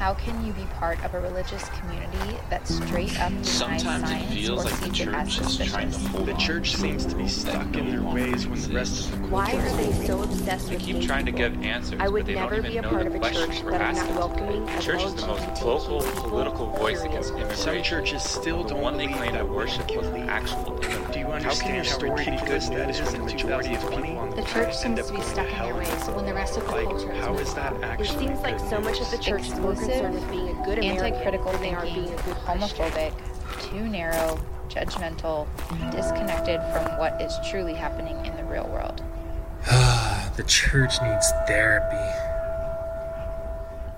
How 0.00 0.14
can 0.14 0.42
you 0.46 0.54
be 0.54 0.64
part 0.78 1.04
of 1.04 1.12
a 1.12 1.20
religious 1.20 1.68
community 1.68 2.38
that 2.48 2.66
straight 2.66 3.20
up 3.20 3.28
denies 3.28 3.50
Sometimes 3.50 4.10
it 4.10 4.34
feels 4.34 4.60
or 4.64 4.64
like 4.70 4.80
the 4.80 4.94
sees 4.94 5.00
it 5.00 5.08
as 5.08 5.36
church 5.36 5.46
is 5.46 5.56
trying 5.58 5.90
to 5.90 5.98
suspicious? 5.98 6.06
hold 6.06 6.26
The 6.26 6.32
church 6.38 6.74
seems 6.74 7.04
to 7.04 7.14
be 7.14 7.28
stuck 7.28 7.76
in 7.76 7.90
their 7.90 8.02
ways 8.02 8.46
when 8.46 8.62
the 8.62 8.70
rest 8.70 8.92
exists. 8.92 9.12
of 9.12 9.20
the 9.20 9.28
Why 9.28 9.52
are 9.52 9.76
they 9.76 9.92
so 10.06 10.22
obsessed 10.22 10.68
They 10.70 10.76
with 10.76 10.84
keep 10.84 10.96
being 10.96 11.06
trying 11.06 11.26
to 11.26 11.32
people? 11.32 11.50
give 11.50 11.62
answers, 11.62 12.00
I 12.00 12.08
would 12.08 12.20
but 12.20 12.26
they 12.28 12.34
never 12.34 12.56
don't 12.56 12.64
even 12.64 12.70
be 12.72 12.78
even 12.78 12.78
a 12.78 12.82
know 12.82 12.88
part 12.88 13.02
the 13.02 13.08
of 13.08 13.14
a 13.14 13.18
questions 13.18 13.56
church 13.56 13.62
we're 13.62 13.70
that 13.72 13.82
is 13.82 13.98
asking. 13.98 14.14
not 14.14 14.16
welcoming 14.16 14.64
The 14.64 14.80
church 14.80 15.02
is 15.04 15.14
the 15.16 15.26
most 15.26 15.42
LGBT 15.42 15.58
vocal 15.58 16.00
political 16.30 16.66
voice 16.70 17.02
against 17.02 17.30
immigration. 17.32 17.56
Some 17.56 17.82
churches 17.82 18.22
still 18.22 18.64
the 18.64 18.74
don't 18.74 18.80
one 18.80 18.96
they 18.96 19.06
believe 19.06 19.16
claim 19.18 19.32
that 19.34 19.38
to 19.40 19.44
worship 19.46 19.86
can 19.86 19.98
was 19.98 20.06
an 20.08 20.14
lead. 20.14 20.28
actual 20.30 20.64
Do 21.12 21.18
you 21.18 21.26
How 21.44 21.56
can 21.56 21.74
understand 21.74 21.74
your 21.76 21.84
how 21.84 21.90
story 21.98 22.24
be 22.24 22.30
ridiculous 22.30 22.68
good 22.68 22.78
that 22.78 22.86
news 22.88 23.00
when 23.02 23.12
when 23.12 23.12
the 23.12 23.18
the 23.26 23.32
majority 23.34 23.74
of 23.74 23.80
people 23.90 24.18
on 24.18 24.30
The 24.30 24.36
the 24.36 24.42
church 24.42 24.52
planet 24.52 24.84
end 24.84 24.98
seems 24.98 25.06
to 25.08 25.12
be 25.12 25.20
stuck 25.20 25.52
in 25.52 25.62
their 25.62 25.74
ways 25.74 26.08
when 26.08 26.26
the 26.26 26.34
rest 26.34 26.56
of 26.56 26.64
the 26.66 26.72
Like, 26.72 26.84
culture 26.86 27.12
is 27.12 27.18
how 27.20 27.32
moving 27.32 27.54
that 27.54 27.72
on. 27.74 28.00
It 28.00 28.06
seems 28.06 28.40
like 28.40 28.60
so 28.60 28.80
much 28.80 29.00
of 29.00 29.10
the 29.10 29.18
news? 29.18 29.26
church 29.26 29.48
is 29.90 30.02
more 30.02 30.10
concerned 30.10 30.14
with 30.14 30.30
being 30.30 30.48
a 30.56 30.64
good 30.64 30.78
Anti-critical 30.78 31.52
they 31.58 31.74
are 31.74 31.82
thinking, 31.82 32.04
being 32.04 32.14
a 32.14 32.18
homophobic, 32.18 33.12
too 33.60 33.88
narrow, 33.88 34.40
judgmental, 34.68 35.46
disconnected 35.90 36.60
from 36.72 36.98
what 36.98 37.20
is 37.20 37.36
truly 37.50 37.74
happening 37.74 38.24
in 38.24 38.36
the 38.36 38.44
real 38.44 38.68
world. 38.68 39.02
the 40.36 40.44
church 40.46 41.02
needs 41.02 41.30
therapy. 41.46 41.96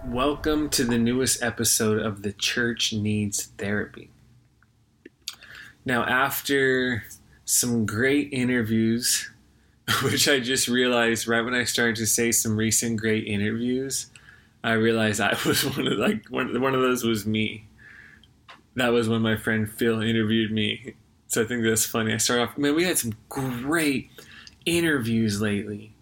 Welcome 0.06 0.68
to 0.70 0.84
the 0.84 0.98
newest 0.98 1.42
episode 1.42 1.98
of 1.98 2.22
The 2.22 2.32
Church 2.32 2.92
Needs 2.92 3.46
Therapy. 3.58 4.10
Now, 5.84 6.04
after 6.04 7.04
some 7.44 7.86
great 7.86 8.32
interviews, 8.32 9.30
which 10.02 10.28
I 10.28 10.40
just 10.40 10.68
realized 10.68 11.28
right 11.28 11.42
when 11.42 11.54
I 11.54 11.64
started 11.64 11.96
to 11.96 12.06
say 12.06 12.32
some 12.32 12.56
recent 12.56 12.98
great 12.98 13.26
interviews, 13.26 14.11
I 14.64 14.72
realized 14.72 15.20
I 15.20 15.36
was 15.46 15.64
one 15.64 15.86
of 15.86 15.98
like 15.98 16.26
one, 16.28 16.60
one 16.60 16.74
of 16.74 16.80
those 16.80 17.04
was 17.04 17.26
me. 17.26 17.66
That 18.74 18.88
was 18.88 19.08
when 19.08 19.22
my 19.22 19.36
friend 19.36 19.70
Phil 19.70 20.00
interviewed 20.00 20.50
me. 20.50 20.94
So 21.28 21.42
I 21.42 21.44
think 21.44 21.62
that's 21.64 21.86
funny. 21.86 22.12
I 22.12 22.18
started 22.18 22.42
off, 22.42 22.58
man, 22.58 22.74
we 22.74 22.84
had 22.84 22.98
some 22.98 23.14
great 23.28 24.10
interviews 24.66 25.40
lately. 25.40 25.92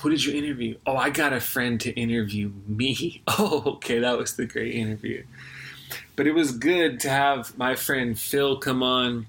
Who 0.00 0.10
did 0.10 0.24
you 0.24 0.34
interview? 0.34 0.78
Oh, 0.86 0.96
I 0.96 1.10
got 1.10 1.32
a 1.32 1.40
friend 1.40 1.80
to 1.80 1.92
interview 1.92 2.52
me. 2.66 3.22
Oh, 3.38 3.62
okay, 3.76 3.98
that 4.00 4.18
was 4.18 4.36
the 4.36 4.46
great 4.46 4.74
interview. 4.74 5.24
But 6.16 6.26
it 6.26 6.32
was 6.32 6.52
good 6.52 7.00
to 7.00 7.08
have 7.08 7.56
my 7.56 7.74
friend 7.74 8.18
Phil 8.18 8.56
come 8.58 8.82
on, 8.82 9.26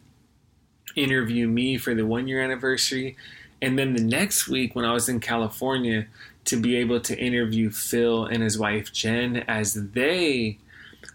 interview 0.96 1.48
me 1.48 1.78
for 1.78 1.94
the 1.94 2.06
one 2.06 2.28
year 2.28 2.42
anniversary. 2.42 3.16
And 3.62 3.80
then 3.80 3.94
the 3.94 4.04
next 4.04 4.48
week, 4.48 4.76
when 4.76 4.84
I 4.84 4.94
was 4.94 5.08
in 5.08 5.20
California, 5.20 6.08
to 6.46 6.60
be 6.60 6.76
able 6.78 7.00
to 7.02 7.18
interview 7.18 7.70
Phil 7.70 8.26
and 8.26 8.44
his 8.44 8.58
wife 8.58 8.92
Jen 8.92 9.38
as 9.48 9.74
they 9.74 10.58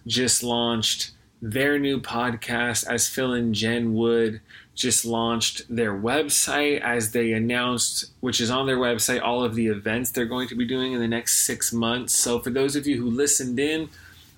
just 0.06 0.42
launched 0.42 1.12
their 1.40 1.78
new 1.78 2.00
podcast, 2.00 2.86
as 2.88 3.08
Phil 3.08 3.32
and 3.32 3.54
Jen 3.54 3.94
Wood 3.94 4.40
just 4.74 5.04
launched 5.04 5.62
their 5.68 5.92
website, 5.92 6.80
as 6.80 7.12
they 7.12 7.32
announced, 7.32 8.10
which 8.20 8.40
is 8.40 8.50
on 8.50 8.66
their 8.66 8.78
website, 8.78 9.22
all 9.22 9.44
of 9.44 9.54
the 9.54 9.66
events 9.66 10.10
they're 10.10 10.24
going 10.24 10.48
to 10.48 10.54
be 10.54 10.64
doing 10.64 10.92
in 10.92 11.00
the 11.00 11.08
next 11.08 11.44
six 11.46 11.72
months. 11.72 12.14
So, 12.14 12.38
for 12.38 12.50
those 12.50 12.76
of 12.76 12.86
you 12.86 13.00
who 13.00 13.10
listened 13.10 13.58
in, 13.58 13.88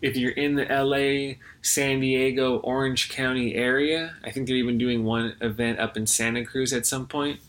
if 0.02 0.16
you're 0.16 0.32
in 0.32 0.54
the 0.54 0.64
LA, 0.64 1.34
San 1.62 2.00
Diego, 2.00 2.58
Orange 2.58 3.10
County 3.10 3.54
area, 3.54 4.14
I 4.24 4.30
think 4.30 4.46
they're 4.46 4.56
even 4.56 4.78
doing 4.78 5.04
one 5.04 5.34
event 5.42 5.78
up 5.78 5.96
in 5.96 6.06
Santa 6.06 6.44
Cruz 6.44 6.72
at 6.72 6.86
some 6.86 7.06
point. 7.06 7.40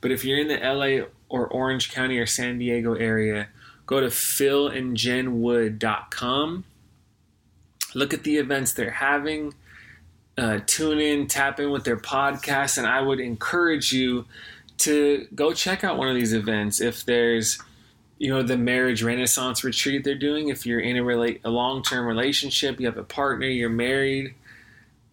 But 0.00 0.10
if 0.10 0.24
you're 0.24 0.38
in 0.38 0.48
the 0.48 0.56
LA 0.56 1.06
or 1.32 1.48
Orange 1.48 1.90
County 1.90 2.18
or 2.18 2.26
San 2.26 2.58
Diego 2.58 2.94
area, 2.94 3.48
go 3.86 4.00
to 4.00 4.08
philandjenwood.com. 4.08 6.64
Look 7.94 8.14
at 8.14 8.24
the 8.24 8.36
events 8.36 8.74
they're 8.74 8.90
having. 8.90 9.54
Uh, 10.36 10.60
tune 10.66 11.00
in, 11.00 11.26
tap 11.26 11.58
in 11.58 11.70
with 11.70 11.84
their 11.84 11.96
podcast, 11.96 12.76
and 12.78 12.86
I 12.86 13.00
would 13.00 13.20
encourage 13.20 13.92
you 13.92 14.26
to 14.78 15.26
go 15.34 15.52
check 15.52 15.84
out 15.84 15.96
one 15.96 16.08
of 16.08 16.14
these 16.14 16.34
events. 16.34 16.80
If 16.80 17.04
there's, 17.04 17.60
you 18.18 18.30
know, 18.30 18.42
the 18.42 18.58
marriage 18.58 19.02
renaissance 19.02 19.64
retreat 19.64 20.04
they're 20.04 20.14
doing, 20.14 20.48
if 20.48 20.66
you're 20.66 20.80
in 20.80 20.98
a, 20.98 21.02
rela- 21.02 21.40
a 21.44 21.50
long 21.50 21.82
term 21.82 22.06
relationship, 22.06 22.78
you 22.78 22.86
have 22.86 22.98
a 22.98 23.04
partner, 23.04 23.46
you're 23.46 23.70
married, 23.70 24.34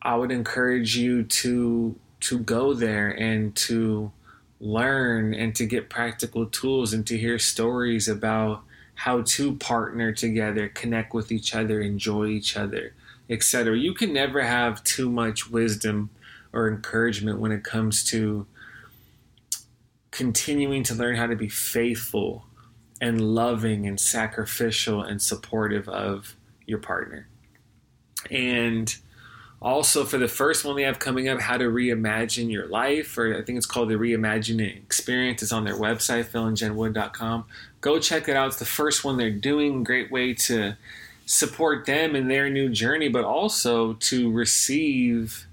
I 0.02 0.16
would 0.16 0.32
encourage 0.32 0.98
you 0.98 1.24
to 1.24 1.96
to 2.22 2.40
go 2.40 2.74
there 2.74 3.10
and 3.10 3.54
to 3.56 4.12
learn 4.60 5.34
and 5.34 5.56
to 5.56 5.66
get 5.66 5.90
practical 5.90 6.46
tools 6.46 6.94
and 6.94 7.06
to 7.08 7.18
hear 7.18 7.40
stories 7.40 8.08
about 8.08 8.64
how 8.96 9.22
to 9.22 9.56
partner 9.56 10.12
together, 10.12 10.68
connect 10.68 11.14
with 11.14 11.32
each 11.32 11.56
other, 11.56 11.80
enjoy 11.80 12.28
each 12.28 12.58
other, 12.58 12.94
etc. 13.30 13.78
You 13.78 13.94
can 13.94 14.12
never 14.12 14.42
have 14.42 14.84
too 14.84 15.10
much 15.10 15.50
wisdom 15.50 16.10
or 16.52 16.68
encouragement 16.68 17.40
when 17.40 17.52
it 17.52 17.64
comes 17.64 18.04
to 18.10 18.46
continuing 20.12 20.84
to 20.84 20.96
learn 20.96 21.16
how 21.16 21.28
to 21.28 21.36
be 21.36 21.48
faithful 21.48 22.46
and 23.00 23.22
loving 23.22 23.88
and 23.88 24.00
sacrificial 24.00 25.02
and 25.02 25.22
supportive 25.22 25.88
of 25.88 26.36
your 26.66 26.80
partner. 26.80 27.28
And 28.30 28.94
also, 29.62 30.06
for 30.06 30.18
the 30.18 30.30
first 30.30 30.64
one 30.64 30.78
they 30.78 30.84
have 30.84 31.00
coming 31.00 31.28
up, 31.28 31.42
How 31.42 31.58
to 31.58 31.66
Reimagine 31.66 32.50
Your 32.50 32.68
Life, 32.68 33.18
or 33.18 33.38
I 33.38 33.42
think 33.42 33.58
it's 33.58 33.66
called 33.66 33.90
the 33.90 33.96
Reimagining 33.96 34.78
Experience. 34.78 35.44
It's 35.44 35.52
on 35.52 35.66
their 35.66 35.76
website, 35.76 36.26
philandjenwood.com. 36.26 37.46
Go 37.82 38.00
check 38.00 38.30
it 38.30 38.38
out. 38.38 38.48
It's 38.48 38.60
the 38.60 38.66
first 38.66 39.04
one 39.04 39.18
they're 39.18 39.30
doing. 39.30 39.84
Great 39.84 40.12
way 40.12 40.34
to 40.34 40.78
support 41.26 41.86
them 41.86 42.16
in 42.16 42.30
their 42.30 42.50
new 42.50 42.70
journey, 42.70 43.10
but 43.10 43.26
also 43.26 43.94
to 43.94 44.32
receive 44.32 45.46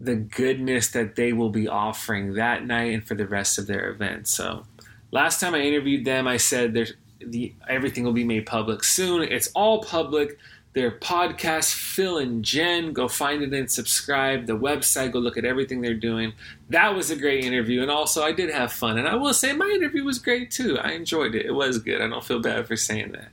the 0.00 0.16
goodness 0.16 0.88
that 0.88 1.14
they 1.14 1.32
will 1.32 1.50
be 1.50 1.68
offering 1.68 2.34
that 2.34 2.66
night 2.66 2.92
and 2.92 3.06
for 3.06 3.14
the 3.14 3.26
rest 3.26 3.58
of 3.58 3.68
their 3.68 3.90
event. 3.90 4.26
So, 4.26 4.64
last 5.12 5.40
time 5.40 5.54
I 5.54 5.60
interviewed 5.60 6.04
them, 6.04 6.26
I 6.26 6.36
said 6.36 6.74
there's 6.74 6.94
the 7.20 7.52
everything 7.68 8.04
will 8.04 8.12
be 8.12 8.24
made 8.24 8.46
public 8.46 8.84
soon. 8.84 9.22
It's 9.22 9.48
all 9.54 9.82
public 9.82 10.38
their 10.78 10.92
podcast, 10.92 11.74
Phil 11.74 12.18
and 12.18 12.44
Jen. 12.44 12.92
Go 12.92 13.08
find 13.08 13.42
it 13.42 13.52
and 13.52 13.68
subscribe. 13.68 14.46
The 14.46 14.56
website, 14.56 15.12
go 15.12 15.18
look 15.18 15.36
at 15.36 15.44
everything 15.44 15.80
they're 15.80 15.94
doing. 15.94 16.34
That 16.70 16.94
was 16.94 17.10
a 17.10 17.16
great 17.16 17.44
interview. 17.44 17.82
And 17.82 17.90
also, 17.90 18.22
I 18.22 18.30
did 18.30 18.50
have 18.50 18.72
fun. 18.72 18.96
And 18.96 19.08
I 19.08 19.16
will 19.16 19.34
say, 19.34 19.52
my 19.52 19.66
interview 19.66 20.04
was 20.04 20.20
great 20.20 20.52
too. 20.52 20.78
I 20.78 20.92
enjoyed 20.92 21.34
it. 21.34 21.46
It 21.46 21.50
was 21.50 21.78
good. 21.78 22.00
I 22.00 22.06
don't 22.06 22.24
feel 22.24 22.40
bad 22.40 22.68
for 22.68 22.76
saying 22.76 23.10
that. 23.12 23.30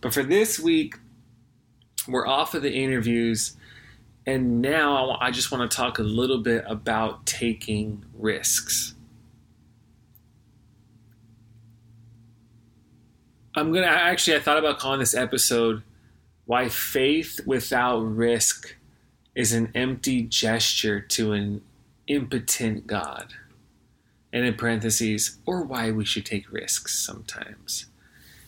But 0.00 0.12
for 0.12 0.24
this 0.24 0.58
week, 0.58 0.96
we're 2.08 2.26
off 2.26 2.54
of 2.54 2.62
the 2.62 2.72
interviews. 2.72 3.56
And 4.26 4.60
now 4.60 5.16
I 5.20 5.30
just 5.30 5.52
want 5.52 5.70
to 5.70 5.76
talk 5.76 6.00
a 6.00 6.02
little 6.02 6.38
bit 6.38 6.64
about 6.66 7.24
taking 7.24 8.04
risks. 8.14 8.94
I'm 13.54 13.72
to 13.72 13.88
actually, 13.88 14.36
I 14.36 14.40
thought 14.40 14.58
about 14.58 14.80
calling 14.80 14.98
this 14.98 15.14
episode 15.14 15.82
why 16.48 16.66
faith 16.66 17.40
without 17.44 17.98
risk 17.98 18.74
is 19.34 19.52
an 19.52 19.70
empty 19.74 20.22
gesture 20.22 20.98
to 20.98 21.32
an 21.32 21.60
impotent 22.06 22.86
God. 22.86 23.34
And 24.32 24.46
in 24.46 24.54
parentheses, 24.54 25.36
or 25.44 25.62
why 25.62 25.90
we 25.90 26.06
should 26.06 26.24
take 26.24 26.50
risks 26.50 26.98
sometimes. 26.98 27.84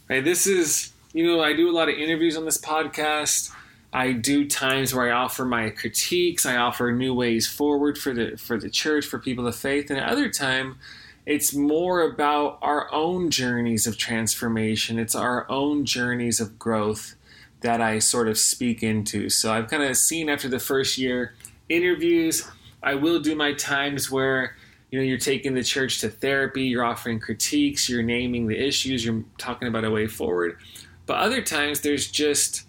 Right? 0.09 0.25
This 0.25 0.47
is, 0.47 0.93
you 1.13 1.27
know, 1.27 1.43
I 1.43 1.53
do 1.53 1.69
a 1.69 1.77
lot 1.77 1.91
of 1.91 1.95
interviews 1.95 2.39
on 2.39 2.47
this 2.47 2.57
podcast. 2.57 3.53
I 3.93 4.13
do 4.13 4.49
times 4.49 4.95
where 4.95 5.13
I 5.13 5.23
offer 5.23 5.45
my 5.45 5.69
critiques, 5.69 6.47
I 6.47 6.57
offer 6.57 6.93
new 6.93 7.13
ways 7.13 7.47
forward 7.47 7.99
for 7.99 8.15
the 8.15 8.39
for 8.39 8.57
the 8.59 8.71
church, 8.71 9.05
for 9.05 9.19
people 9.19 9.47
of 9.47 9.57
faith, 9.57 9.91
and 9.91 9.99
at 9.99 10.09
other 10.09 10.31
time 10.31 10.79
it's 11.27 11.55
more 11.55 12.01
about 12.01 12.59
our 12.63 12.91
own 12.95 13.31
journeys 13.31 13.87
of 13.87 13.99
transformation. 13.99 14.99
It's 14.99 15.15
our 15.15 15.49
own 15.51 15.85
journeys 15.85 16.41
of 16.41 16.59
growth 16.59 17.15
that 17.61 17.81
I 17.81 17.99
sort 17.99 18.29
of 18.29 18.39
speak 18.39 18.83
into. 18.83 19.29
So 19.29 19.53
I've 19.53 19.69
kind 19.69 19.83
of 19.83 19.97
seen 19.97 20.29
after 20.29 20.49
the 20.49 20.59
first 20.59 20.99
year 20.99 21.35
interviews, 21.69 22.49
I 22.83 22.95
will 22.95 23.21
do 23.21 23.35
my 23.35 23.53
times 23.53 24.11
where 24.11 24.57
you 24.91 24.99
know 24.99 25.05
you're 25.05 25.19
taking 25.19 25.55
the 25.55 25.63
church 25.63 26.01
to 26.01 26.09
therapy, 26.09 26.65
you're 26.65 26.85
offering 26.85 27.21
critiques, 27.21 27.89
you're 27.89 28.03
naming 28.03 28.47
the 28.47 28.59
issues, 28.59 29.05
you're 29.05 29.25
talking 29.39 29.69
about 29.69 29.85
a 29.85 29.91
way 29.91 30.07
forward. 30.07 30.59
But 31.07 31.19
other 31.19 31.43
times 31.43 31.81
there's 31.81 32.11
just 32.11 32.65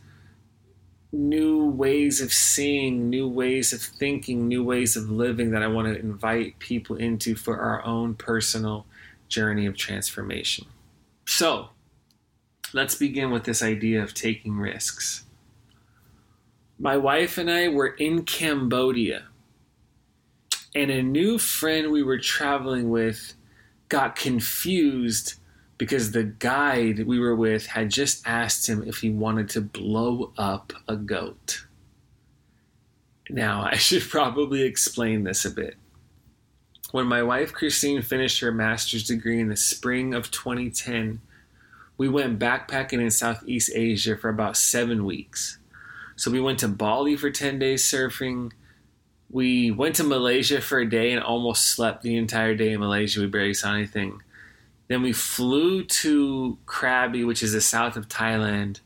new 1.12 1.66
ways 1.66 2.22
of 2.22 2.32
seeing, 2.32 3.10
new 3.10 3.28
ways 3.28 3.74
of 3.74 3.82
thinking, 3.82 4.48
new 4.48 4.64
ways 4.64 4.96
of 4.96 5.10
living 5.10 5.52
that 5.52 5.64
I 5.64 5.68
want 5.68 5.88
to 5.88 6.00
invite 6.00 6.60
people 6.60 6.96
into 6.96 7.36
for 7.36 7.60
our 7.60 7.84
own 7.86 8.16
personal 8.16 8.86
journey 9.28 9.66
of 9.66 9.76
transformation. 9.76 10.68
So, 11.26 11.70
let's 12.74 12.96
begin 12.96 13.32
with 13.32 13.44
this 13.44 13.62
idea 13.62 14.02
of 14.02 14.14
taking 14.14 14.58
risks. 14.58 15.24
My 16.80 16.98
wife 16.98 17.38
and 17.38 17.50
I 17.50 17.68
were 17.68 17.88
in 17.88 18.24
Cambodia, 18.24 19.26
and 20.74 20.90
a 20.90 21.04
new 21.04 21.38
friend 21.38 21.92
we 21.92 22.02
were 22.02 22.18
traveling 22.18 22.90
with 22.90 23.34
got 23.90 24.16
confused 24.16 25.36
because 25.78 26.12
the 26.12 26.24
guide 26.24 27.06
we 27.06 27.20
were 27.20 27.36
with 27.36 27.66
had 27.66 27.90
just 27.90 28.26
asked 28.26 28.70
him 28.70 28.84
if 28.88 28.98
he 28.98 29.10
wanted 29.10 29.50
to 29.50 29.62
blow 29.62 30.32
up 30.38 30.74
a 30.88 30.96
goat. 30.96 31.66
Now, 33.30 33.64
I 33.72 33.78
should 33.78 34.04
probably 34.04 34.62
explain 34.62 35.24
this 35.24 35.46
a 35.46 35.52
bit. 35.52 35.76
When 36.92 37.08
my 37.08 37.24
wife 37.24 37.54
Christine 37.54 38.02
finished 38.02 38.42
her 38.42 38.52
master's 38.52 39.06
degree 39.06 39.40
in 39.40 39.48
the 39.48 39.56
spring 39.56 40.14
of 40.14 40.30
2010, 40.30 41.22
we 42.02 42.10
went 42.10 42.40
backpacking 42.40 43.00
in 43.00 43.12
Southeast 43.12 43.70
Asia 43.76 44.18
for 44.18 44.30
about 44.30 44.58
seven 44.58 45.06
weeks. 45.06 45.60
So 46.16 46.32
we 46.32 46.42
went 46.42 46.58
to 46.62 46.68
Bali 46.68 47.16
for 47.16 47.30
10 47.30 47.60
days 47.60 47.84
surfing. 47.84 48.54
We 49.30 49.70
went 49.70 49.98
to 49.98 50.04
Malaysia 50.04 50.62
for 50.62 50.80
a 50.80 50.90
day 50.90 51.12
and 51.12 51.22
almost 51.22 51.68
slept 51.68 52.02
the 52.02 52.18
entire 52.18 52.56
day 52.56 52.72
in 52.72 52.80
Malaysia. 52.80 53.20
We 53.20 53.28
barely 53.28 53.54
saw 53.54 53.76
anything. 53.76 54.20
Then 54.88 55.04
we 55.04 55.14
flew 55.14 55.84
to 55.84 56.58
Krabi, 56.66 57.24
which 57.24 57.44
is 57.44 57.54
the 57.54 57.62
south 57.62 57.96
of 57.96 58.08
Thailand. 58.08 58.80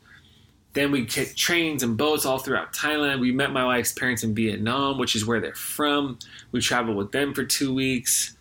Then 0.74 0.92
we 0.92 1.06
took 1.06 1.34
trains 1.34 1.82
and 1.82 1.96
boats 1.96 2.26
all 2.26 2.36
throughout 2.36 2.74
Thailand. 2.74 3.20
We 3.20 3.32
met 3.32 3.50
my 3.50 3.64
wife's 3.64 3.92
parents 3.92 4.24
in 4.24 4.34
Vietnam, 4.34 4.98
which 4.98 5.16
is 5.16 5.24
where 5.24 5.40
they're 5.40 5.54
from. 5.54 6.18
We 6.52 6.60
traveled 6.60 6.98
with 6.98 7.12
them 7.12 7.32
for 7.32 7.44
two 7.44 7.72
weeks. 7.72 8.35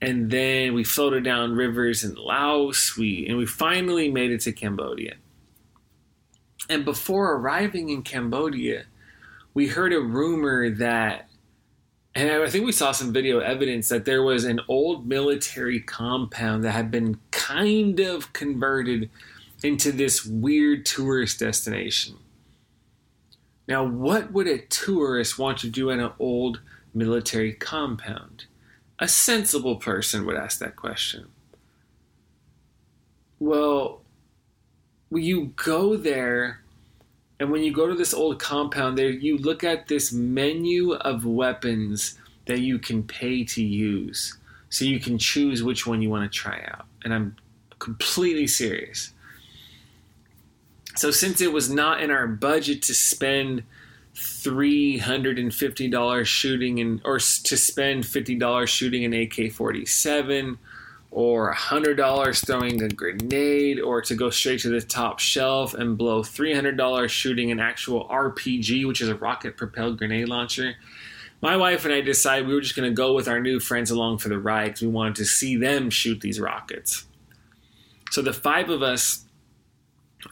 And 0.00 0.30
then 0.30 0.74
we 0.74 0.84
floated 0.84 1.24
down 1.24 1.56
rivers 1.56 2.04
in 2.04 2.14
Laos. 2.14 2.96
We 2.96 3.26
and 3.26 3.36
we 3.36 3.46
finally 3.46 4.10
made 4.10 4.30
it 4.30 4.40
to 4.42 4.52
Cambodia. 4.52 5.14
And 6.68 6.84
before 6.84 7.32
arriving 7.32 7.88
in 7.88 8.02
Cambodia, 8.02 8.84
we 9.54 9.68
heard 9.68 9.92
a 9.92 10.00
rumor 10.00 10.70
that 10.70 11.28
and 12.14 12.30
I 12.30 12.48
think 12.48 12.66
we 12.66 12.72
saw 12.72 12.90
some 12.90 13.12
video 13.12 13.38
evidence 13.38 13.88
that 13.90 14.04
there 14.04 14.24
was 14.24 14.44
an 14.44 14.60
old 14.66 15.06
military 15.06 15.78
compound 15.78 16.64
that 16.64 16.72
had 16.72 16.90
been 16.90 17.20
kind 17.30 18.00
of 18.00 18.32
converted 18.32 19.08
into 19.62 19.92
this 19.92 20.24
weird 20.24 20.84
tourist 20.84 21.38
destination. 21.38 22.16
Now, 23.68 23.84
what 23.84 24.32
would 24.32 24.48
a 24.48 24.58
tourist 24.58 25.38
want 25.38 25.58
to 25.58 25.70
do 25.70 25.90
in 25.90 26.00
an 26.00 26.10
old 26.18 26.60
military 26.92 27.52
compound? 27.52 28.46
A 28.98 29.08
sensible 29.08 29.76
person 29.76 30.26
would 30.26 30.36
ask 30.36 30.58
that 30.58 30.76
question. 30.76 31.28
Well, 33.38 34.00
you 35.10 35.52
go 35.56 35.96
there 35.96 36.60
and 37.40 37.50
when 37.52 37.62
you 37.62 37.72
go 37.72 37.86
to 37.86 37.94
this 37.94 38.12
old 38.12 38.40
compound 38.40 38.98
there, 38.98 39.10
you 39.10 39.38
look 39.38 39.62
at 39.62 39.86
this 39.86 40.12
menu 40.12 40.94
of 40.94 41.24
weapons 41.24 42.18
that 42.46 42.60
you 42.60 42.78
can 42.78 43.02
pay 43.02 43.44
to 43.44 43.62
use. 43.62 44.36
So 44.70 44.84
you 44.84 44.98
can 44.98 45.18
choose 45.18 45.62
which 45.62 45.86
one 45.86 46.02
you 46.02 46.10
want 46.10 46.30
to 46.30 46.36
try 46.36 46.64
out. 46.68 46.86
And 47.04 47.14
I'm 47.14 47.36
completely 47.78 48.46
serious. 48.46 49.12
So 50.96 51.12
since 51.12 51.40
it 51.40 51.52
was 51.52 51.70
not 51.70 52.02
in 52.02 52.10
our 52.10 52.26
budget 52.26 52.82
to 52.82 52.94
spend 52.94 53.62
$350 54.18 56.24
shooting 56.24 56.78
in 56.78 57.00
or 57.04 57.18
to 57.18 57.56
spend 57.56 58.04
$50 58.04 58.68
shooting 58.68 59.04
an 59.04 59.12
AK-47 59.12 60.58
or 61.10 61.54
$100 61.54 62.46
throwing 62.46 62.82
a 62.82 62.88
grenade, 62.88 63.80
or 63.80 64.02
to 64.02 64.14
go 64.14 64.28
straight 64.28 64.60
to 64.60 64.68
the 64.68 64.80
top 64.80 65.18
shelf 65.18 65.72
and 65.72 65.96
blow 65.96 66.22
$300 66.22 67.08
shooting 67.08 67.50
an 67.50 67.58
actual 67.58 68.06
RPG, 68.08 68.86
which 68.86 69.00
is 69.00 69.08
a 69.08 69.14
rocket 69.14 69.56
propelled 69.56 69.98
grenade 69.98 70.28
launcher. 70.28 70.74
My 71.40 71.56
wife 71.56 71.84
and 71.84 71.94
I 71.94 72.02
decided 72.02 72.46
we 72.46 72.54
were 72.54 72.60
just 72.60 72.76
going 72.76 72.90
to 72.90 72.94
go 72.94 73.14
with 73.14 73.26
our 73.26 73.40
new 73.40 73.58
friends 73.58 73.90
along 73.90 74.18
for 74.18 74.28
the 74.28 74.38
ride 74.38 74.66
because 74.66 74.82
we 74.82 74.88
wanted 74.88 75.16
to 75.16 75.24
see 75.24 75.56
them 75.56 75.88
shoot 75.88 76.20
these 76.20 76.38
rockets. 76.38 77.06
So 78.10 78.20
the 78.20 78.32
five 78.32 78.68
of 78.68 78.82
us, 78.82 79.24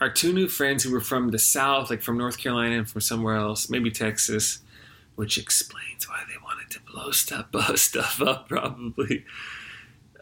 our 0.01 0.09
two 0.09 0.33
new 0.33 0.47
friends 0.47 0.83
who 0.83 0.91
were 0.91 1.01
from 1.01 1.29
the 1.29 1.39
South, 1.39 1.89
like 1.89 2.01
from 2.01 2.17
North 2.17 2.37
Carolina 2.37 2.77
and 2.77 2.89
from 2.89 3.01
somewhere 3.01 3.35
else, 3.35 3.69
maybe 3.69 3.89
Texas, 3.89 4.59
which 5.15 5.37
explains 5.37 6.07
why 6.07 6.21
they 6.27 6.35
wanted 6.43 6.69
to 6.71 6.79
blow 6.81 7.11
stuff, 7.11 7.51
blow 7.51 7.75
stuff 7.75 8.21
up, 8.21 8.49
probably 8.49 9.25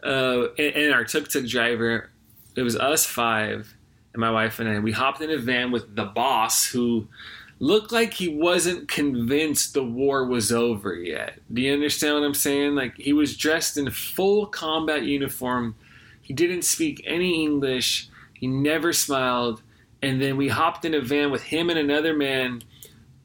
uh, 0.06 0.48
and, 0.56 0.74
and, 0.74 0.94
our 0.94 1.04
tuk 1.04 1.28
tuk 1.28 1.46
driver, 1.46 2.10
it 2.54 2.62
was 2.62 2.76
us 2.76 3.04
five 3.04 3.74
and 4.12 4.20
my 4.20 4.30
wife 4.30 4.60
and 4.60 4.68
I. 4.68 4.78
We 4.78 4.92
hopped 4.92 5.20
in 5.20 5.30
a 5.30 5.36
van 5.36 5.72
with 5.72 5.96
the 5.96 6.04
boss 6.04 6.66
who 6.66 7.08
looked 7.58 7.90
like 7.90 8.14
he 8.14 8.28
wasn't 8.28 8.88
convinced 8.88 9.74
the 9.74 9.84
war 9.84 10.24
was 10.24 10.52
over 10.52 10.94
yet. 10.94 11.40
Do 11.52 11.60
you 11.60 11.72
understand 11.72 12.14
what 12.14 12.24
I'm 12.24 12.34
saying? 12.34 12.74
Like 12.74 12.96
he 12.96 13.12
was 13.12 13.36
dressed 13.36 13.76
in 13.76 13.90
full 13.90 14.46
combat 14.46 15.02
uniform. 15.02 15.74
He 16.22 16.32
didn't 16.32 16.62
speak 16.62 17.02
any 17.04 17.42
English. 17.42 18.08
He 18.38 18.46
never 18.46 18.92
smiled. 18.92 19.62
And 20.02 20.20
then 20.20 20.36
we 20.36 20.48
hopped 20.48 20.84
in 20.84 20.94
a 20.94 21.00
van 21.00 21.30
with 21.30 21.44
him 21.44 21.70
and 21.70 21.78
another 21.78 22.14
man 22.14 22.62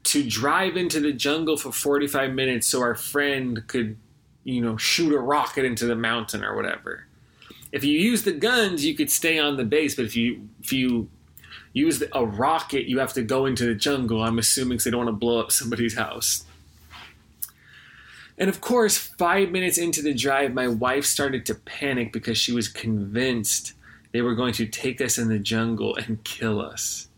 to 0.04 0.28
drive 0.28 0.76
into 0.76 1.00
the 1.00 1.12
jungle 1.12 1.56
for 1.56 1.70
45 1.70 2.32
minutes 2.32 2.66
so 2.66 2.80
our 2.80 2.94
friend 2.94 3.62
could 3.66 3.96
you 4.44 4.60
know, 4.60 4.76
shoot 4.76 5.12
a 5.12 5.18
rocket 5.18 5.64
into 5.64 5.86
the 5.86 5.94
mountain 5.94 6.44
or 6.44 6.56
whatever. 6.56 7.06
If 7.70 7.84
you 7.84 7.98
use 7.98 8.22
the 8.22 8.32
guns, 8.32 8.84
you 8.84 8.94
could 8.94 9.10
stay 9.10 9.38
on 9.38 9.56
the 9.56 9.64
base, 9.64 9.94
but 9.94 10.04
if 10.04 10.16
you 10.16 10.48
if 10.62 10.72
you 10.72 11.08
use 11.72 12.02
a 12.12 12.24
rocket, 12.24 12.86
you 12.86 12.98
have 12.98 13.12
to 13.14 13.22
go 13.22 13.46
into 13.46 13.64
the 13.64 13.74
jungle. 13.74 14.22
I'm 14.22 14.38
assuming 14.38 14.70
because 14.70 14.84
they 14.84 14.90
don't 14.90 15.06
want 15.06 15.08
to 15.08 15.18
blow 15.18 15.40
up 15.40 15.52
somebody's 15.52 15.96
house. 15.96 16.44
And 18.36 18.50
of 18.50 18.60
course, 18.60 18.98
five 18.98 19.50
minutes 19.50 19.78
into 19.78 20.02
the 20.02 20.12
drive, 20.12 20.52
my 20.52 20.66
wife 20.66 21.04
started 21.06 21.46
to 21.46 21.54
panic 21.54 22.12
because 22.12 22.36
she 22.36 22.52
was 22.52 22.68
convinced 22.68 23.72
they 24.12 24.22
were 24.22 24.34
going 24.34 24.52
to 24.54 24.66
take 24.66 25.00
us 25.00 25.18
in 25.18 25.28
the 25.28 25.38
jungle 25.38 25.96
and 25.96 26.22
kill 26.24 26.60
us. 26.60 27.08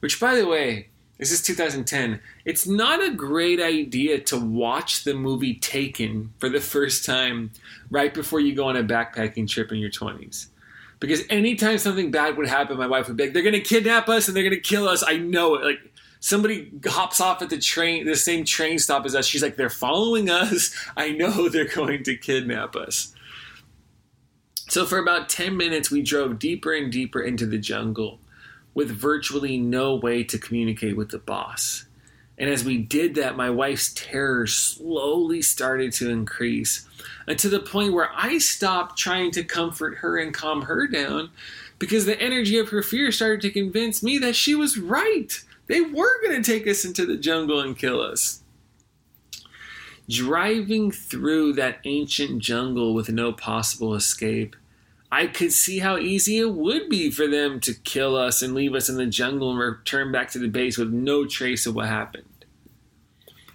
Which, 0.00 0.18
by 0.18 0.34
the 0.34 0.46
way, 0.46 0.88
this 1.18 1.30
is 1.30 1.42
2010. 1.42 2.20
It's 2.44 2.66
not 2.66 3.00
a 3.02 3.14
great 3.14 3.60
idea 3.60 4.18
to 4.22 4.38
watch 4.38 5.04
the 5.04 5.14
movie 5.14 5.54
Taken 5.54 6.32
for 6.38 6.48
the 6.48 6.60
first 6.60 7.04
time 7.04 7.52
right 7.90 8.12
before 8.12 8.40
you 8.40 8.54
go 8.54 8.66
on 8.66 8.76
a 8.76 8.82
backpacking 8.82 9.48
trip 9.48 9.70
in 9.70 9.78
your 9.78 9.90
20s. 9.90 10.46
Because 10.98 11.22
anytime 11.30 11.78
something 11.78 12.10
bad 12.10 12.36
would 12.36 12.48
happen, 12.48 12.76
my 12.76 12.86
wife 12.86 13.08
would 13.08 13.16
be 13.16 13.24
like, 13.24 13.32
they're 13.32 13.42
going 13.42 13.52
to 13.54 13.60
kidnap 13.60 14.08
us 14.08 14.26
and 14.26 14.36
they're 14.36 14.44
going 14.44 14.54
to 14.54 14.60
kill 14.60 14.88
us. 14.88 15.04
I 15.06 15.16
know 15.16 15.56
it. 15.56 15.64
Like, 15.64 15.92
somebody 16.20 16.70
hops 16.86 17.20
off 17.20 17.42
at 17.42 17.50
the 17.50 17.58
train, 17.58 18.06
the 18.06 18.16
same 18.16 18.44
train 18.44 18.78
stop 18.78 19.04
as 19.04 19.14
us. 19.14 19.26
She's 19.26 19.42
like, 19.42 19.56
they're 19.56 19.68
following 19.68 20.30
us. 20.30 20.74
I 20.96 21.10
know 21.10 21.48
they're 21.48 21.66
going 21.66 22.04
to 22.04 22.16
kidnap 22.16 22.74
us. 22.76 23.14
So 24.72 24.86
for 24.86 24.96
about 24.96 25.28
10 25.28 25.54
minutes, 25.54 25.90
we 25.90 26.00
drove 26.00 26.38
deeper 26.38 26.72
and 26.72 26.90
deeper 26.90 27.20
into 27.20 27.44
the 27.44 27.58
jungle 27.58 28.20
with 28.72 28.90
virtually 28.90 29.58
no 29.58 29.94
way 29.96 30.24
to 30.24 30.38
communicate 30.38 30.96
with 30.96 31.10
the 31.10 31.18
boss. 31.18 31.84
And 32.38 32.48
as 32.48 32.64
we 32.64 32.78
did 32.78 33.14
that, 33.16 33.36
my 33.36 33.50
wife's 33.50 33.92
terror 33.94 34.46
slowly 34.46 35.42
started 35.42 35.92
to 35.92 36.08
increase 36.08 36.88
and 37.26 37.38
to 37.38 37.50
the 37.50 37.60
point 37.60 37.92
where 37.92 38.08
I 38.16 38.38
stopped 38.38 38.96
trying 38.96 39.30
to 39.32 39.44
comfort 39.44 39.96
her 39.96 40.16
and 40.16 40.32
calm 40.32 40.62
her 40.62 40.86
down 40.86 41.28
because 41.78 42.06
the 42.06 42.18
energy 42.18 42.56
of 42.56 42.70
her 42.70 42.82
fear 42.82 43.12
started 43.12 43.42
to 43.42 43.50
convince 43.50 44.02
me 44.02 44.16
that 44.20 44.36
she 44.36 44.54
was 44.54 44.78
right. 44.78 45.38
They 45.66 45.82
were 45.82 46.22
going 46.22 46.42
to 46.42 46.50
take 46.50 46.66
us 46.66 46.82
into 46.86 47.04
the 47.04 47.18
jungle 47.18 47.60
and 47.60 47.76
kill 47.76 48.00
us. 48.00 48.40
Driving 50.08 50.90
through 50.90 51.52
that 51.54 51.80
ancient 51.84 52.38
jungle 52.38 52.94
with 52.94 53.10
no 53.10 53.34
possible 53.34 53.94
escape 53.94 54.56
I 55.12 55.26
could 55.26 55.52
see 55.52 55.80
how 55.80 55.98
easy 55.98 56.38
it 56.38 56.54
would 56.54 56.88
be 56.88 57.10
for 57.10 57.26
them 57.26 57.60
to 57.60 57.74
kill 57.74 58.16
us 58.16 58.40
and 58.40 58.54
leave 58.54 58.74
us 58.74 58.88
in 58.88 58.96
the 58.96 59.04
jungle 59.04 59.50
and 59.50 59.58
return 59.58 60.10
back 60.10 60.30
to 60.30 60.38
the 60.38 60.48
base 60.48 60.78
with 60.78 60.90
no 60.90 61.26
trace 61.26 61.66
of 61.66 61.74
what 61.74 61.88
happened. 61.88 62.46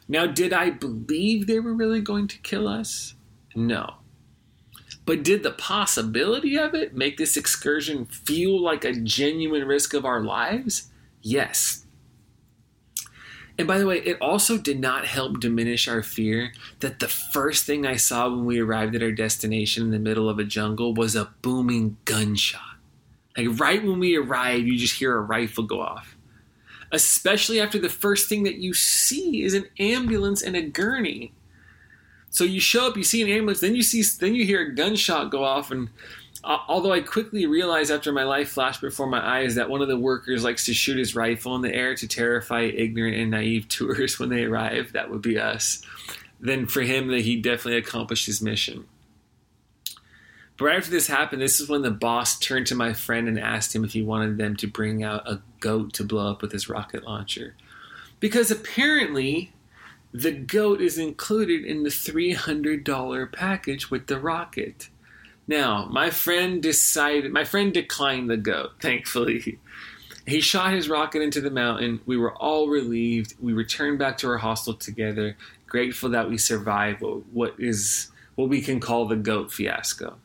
Now, 0.07 0.27
did 0.27 0.53
I 0.53 0.69
believe 0.69 1.47
they 1.47 1.59
were 1.59 1.73
really 1.73 1.99
going 1.99 2.27
to 2.27 2.37
kill 2.37 2.67
us? 2.67 3.15
No. 3.55 3.95
But 5.03 5.23
did 5.23 5.41
the 5.41 5.49
possibility 5.49 6.59
of 6.59 6.75
it 6.75 6.95
make 6.95 7.17
this 7.17 7.35
excursion 7.35 8.05
feel 8.05 8.61
like 8.61 8.85
a 8.85 8.93
genuine 8.93 9.65
risk 9.65 9.95
of 9.95 10.05
our 10.05 10.21
lives? 10.21 10.91
Yes. 11.23 11.86
And 13.57 13.67
by 13.67 13.79
the 13.79 13.87
way, 13.87 13.99
it 13.99 14.21
also 14.21 14.57
did 14.57 14.79
not 14.79 15.05
help 15.05 15.39
diminish 15.39 15.87
our 15.87 16.03
fear 16.03 16.51
that 16.79 16.99
the 16.99 17.07
first 17.07 17.65
thing 17.65 17.87
I 17.87 17.95
saw 17.95 18.29
when 18.29 18.45
we 18.45 18.59
arrived 18.59 18.95
at 18.95 19.01
our 19.01 19.11
destination 19.11 19.83
in 19.83 19.91
the 19.91 19.99
middle 19.99 20.29
of 20.29 20.37
a 20.37 20.43
jungle 20.43 20.93
was 20.93 21.15
a 21.15 21.31
booming 21.41 21.97
gunshot. 22.05 22.61
Like 23.35 23.59
right 23.59 23.83
when 23.83 23.99
we 23.99 24.15
arrive, 24.15 24.67
you 24.67 24.77
just 24.77 24.99
hear 24.99 25.15
a 25.15 25.21
rifle 25.21 25.63
go 25.63 25.81
off. 25.81 26.15
Especially 26.91 27.59
after 27.59 27.79
the 27.79 27.89
first 27.89 28.29
thing 28.29 28.43
that 28.43 28.57
you 28.57 28.73
see 28.73 29.41
is 29.43 29.53
an 29.53 29.65
ambulance 29.79 30.41
and 30.41 30.55
a 30.55 30.61
gurney. 30.61 31.33
So 32.29 32.43
you 32.43 32.59
show 32.59 32.87
up, 32.87 32.97
you 32.97 33.03
see 33.03 33.23
an 33.23 33.29
ambulance, 33.29 33.59
then 33.59 33.75
you 33.75 33.81
see, 33.81 34.03
then 34.19 34.35
you 34.35 34.45
hear 34.45 34.61
a 34.61 34.75
gunshot 34.75 35.31
go 35.31 35.43
off, 35.43 35.71
and 35.71 35.89
although 36.43 36.93
I 36.93 37.01
quickly 37.01 37.45
realized 37.45 37.91
after 37.91 38.11
my 38.11 38.23
life 38.23 38.49
flashed 38.49 38.81
before 38.81 39.07
my 39.07 39.25
eyes 39.25 39.55
that 39.55 39.69
one 39.69 39.81
of 39.81 39.87
the 39.87 39.97
workers 39.97 40.43
likes 40.43 40.65
to 40.65 40.73
shoot 40.73 40.97
his 40.97 41.15
rifle 41.15 41.55
in 41.55 41.61
the 41.61 41.73
air 41.73 41.95
to 41.95 42.07
terrify 42.07 42.61
ignorant 42.61 43.17
and 43.17 43.31
naive 43.31 43.67
tourists 43.69 44.19
when 44.19 44.29
they 44.29 44.43
arrive, 44.43 44.93
that 44.93 45.09
would 45.09 45.21
be 45.21 45.39
us. 45.39 45.81
Then 46.39 46.67
for 46.67 46.81
him, 46.81 47.07
that 47.07 47.21
he 47.21 47.35
definitely 47.35 47.77
accomplished 47.77 48.27
his 48.27 48.41
mission. 48.41 48.85
But 50.57 50.65
right 50.65 50.77
after 50.77 50.91
this 50.91 51.07
happened, 51.07 51.41
this 51.41 51.59
is 51.59 51.69
when 51.69 51.83
the 51.83 51.91
boss 51.91 52.37
turned 52.39 52.67
to 52.67 52.75
my 52.75 52.93
friend 52.93 53.27
and 53.27 53.39
asked 53.39 53.75
him 53.75 53.83
if 53.83 53.93
he 53.93 54.01
wanted 54.01 54.37
them 54.37 54.55
to 54.57 54.67
bring 54.67 55.03
out 55.03 55.27
a 55.29 55.41
goat 55.59 55.93
to 55.93 56.03
blow 56.03 56.31
up 56.31 56.41
with 56.41 56.51
his 56.51 56.67
rocket 56.67 57.03
launcher. 57.03 57.55
Because 58.19 58.49
apparently, 58.49 59.53
the 60.11 60.31
goat 60.31 60.81
is 60.81 60.97
included 60.97 61.63
in 61.63 61.83
the 61.83 61.89
$300 61.89 63.31
package 63.31 63.91
with 63.91 64.07
the 64.07 64.19
rocket. 64.19 64.89
Now, 65.47 65.85
my 65.89 66.09
friend 66.09 66.61
decided, 66.61 67.31
my 67.31 67.45
friend 67.45 67.73
declined 67.73 68.29
the 68.29 68.37
goat, 68.37 68.73
thankfully. 68.81 69.59
He 70.25 70.41
shot 70.41 70.73
his 70.73 70.89
rocket 70.89 71.21
into 71.21 71.39
the 71.39 71.49
mountain. 71.49 72.01
We 72.05 72.17
were 72.17 72.35
all 72.35 72.67
relieved. 72.67 73.35
We 73.39 73.53
returned 73.53 73.97
back 73.97 74.17
to 74.19 74.27
our 74.27 74.37
hostel 74.37 74.73
together, 74.73 75.37
grateful 75.67 76.09
that 76.09 76.29
we 76.29 76.37
survived 76.37 77.01
what 77.31 77.55
is 77.57 78.11
what 78.35 78.49
we 78.49 78.61
can 78.61 78.79
call 78.79 79.05
the 79.05 79.15
goat 79.15 79.51
fiasco. 79.51 80.17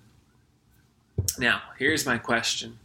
Now, 1.38 1.62
here's 1.78 2.04
my 2.04 2.18
question. 2.18 2.78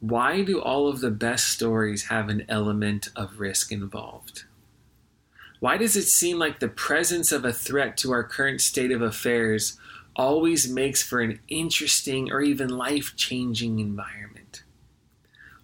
Why 0.00 0.42
do 0.42 0.60
all 0.60 0.88
of 0.88 1.00
the 1.00 1.10
best 1.10 1.48
stories 1.48 2.06
have 2.06 2.28
an 2.28 2.44
element 2.48 3.10
of 3.14 3.38
risk 3.38 3.70
involved? 3.70 4.44
Why 5.60 5.76
does 5.76 5.96
it 5.96 6.08
seem 6.08 6.38
like 6.38 6.58
the 6.58 6.66
presence 6.66 7.30
of 7.30 7.44
a 7.44 7.52
threat 7.52 7.96
to 7.98 8.10
our 8.10 8.24
current 8.24 8.60
state 8.60 8.90
of 8.90 9.00
affairs 9.00 9.78
always 10.16 10.68
makes 10.68 11.02
for 11.02 11.20
an 11.20 11.40
interesting 11.48 12.30
or 12.30 12.40
even 12.40 12.68
life 12.68 13.14
changing 13.16 13.78
environment? 13.78 14.62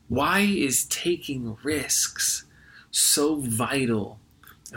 Why 0.09 0.41
is 0.41 0.87
taking 0.87 1.57
risks 1.63 2.45
so 2.91 3.37
vital 3.37 4.19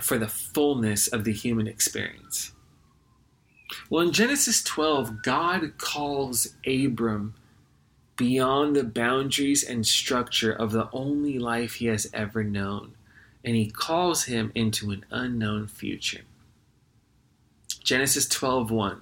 for 0.01 0.17
the 0.17 0.27
fullness 0.27 1.07
of 1.07 1.23
the 1.23 1.33
human 1.33 1.67
experience? 1.67 2.51
Well, 3.89 4.05
in 4.05 4.11
Genesis 4.11 4.61
12, 4.63 5.21
God 5.23 5.77
calls 5.77 6.55
Abram 6.67 7.35
beyond 8.17 8.75
the 8.75 8.83
boundaries 8.83 9.63
and 9.63 9.87
structure 9.87 10.51
of 10.51 10.71
the 10.71 10.89
only 10.91 11.39
life 11.39 11.75
he 11.75 11.85
has 11.87 12.09
ever 12.13 12.43
known, 12.43 12.95
and 13.43 13.55
he 13.55 13.71
calls 13.71 14.25
him 14.25 14.51
into 14.53 14.91
an 14.91 15.05
unknown 15.09 15.67
future. 15.67 16.21
Genesis 17.83 18.27
12:1 18.27 19.01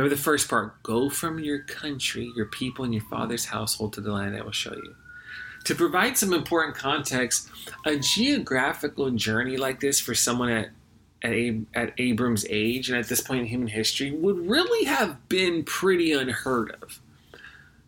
Remember 0.00 0.16
the 0.16 0.22
first 0.22 0.48
part 0.48 0.82
go 0.82 1.10
from 1.10 1.38
your 1.40 1.58
country, 1.58 2.32
your 2.34 2.46
people, 2.46 2.86
and 2.86 2.94
your 2.94 3.02
father's 3.02 3.44
household 3.44 3.92
to 3.92 4.00
the 4.00 4.10
land 4.10 4.34
I 4.34 4.40
will 4.40 4.50
show 4.50 4.72
you. 4.72 4.96
To 5.64 5.74
provide 5.74 6.16
some 6.16 6.32
important 6.32 6.74
context, 6.74 7.50
a 7.84 7.96
geographical 7.96 9.10
journey 9.10 9.58
like 9.58 9.80
this 9.80 10.00
for 10.00 10.14
someone 10.14 10.48
at 10.48 10.70
at, 11.22 11.34
Ab- 11.34 11.66
at 11.74 11.92
Abram's 11.98 12.46
age 12.48 12.88
and 12.88 12.98
at 12.98 13.10
this 13.10 13.20
point 13.20 13.40
in 13.40 13.46
human 13.48 13.68
history 13.68 14.10
would 14.10 14.48
really 14.48 14.86
have 14.86 15.28
been 15.28 15.64
pretty 15.64 16.12
unheard 16.12 16.74
of. 16.80 17.02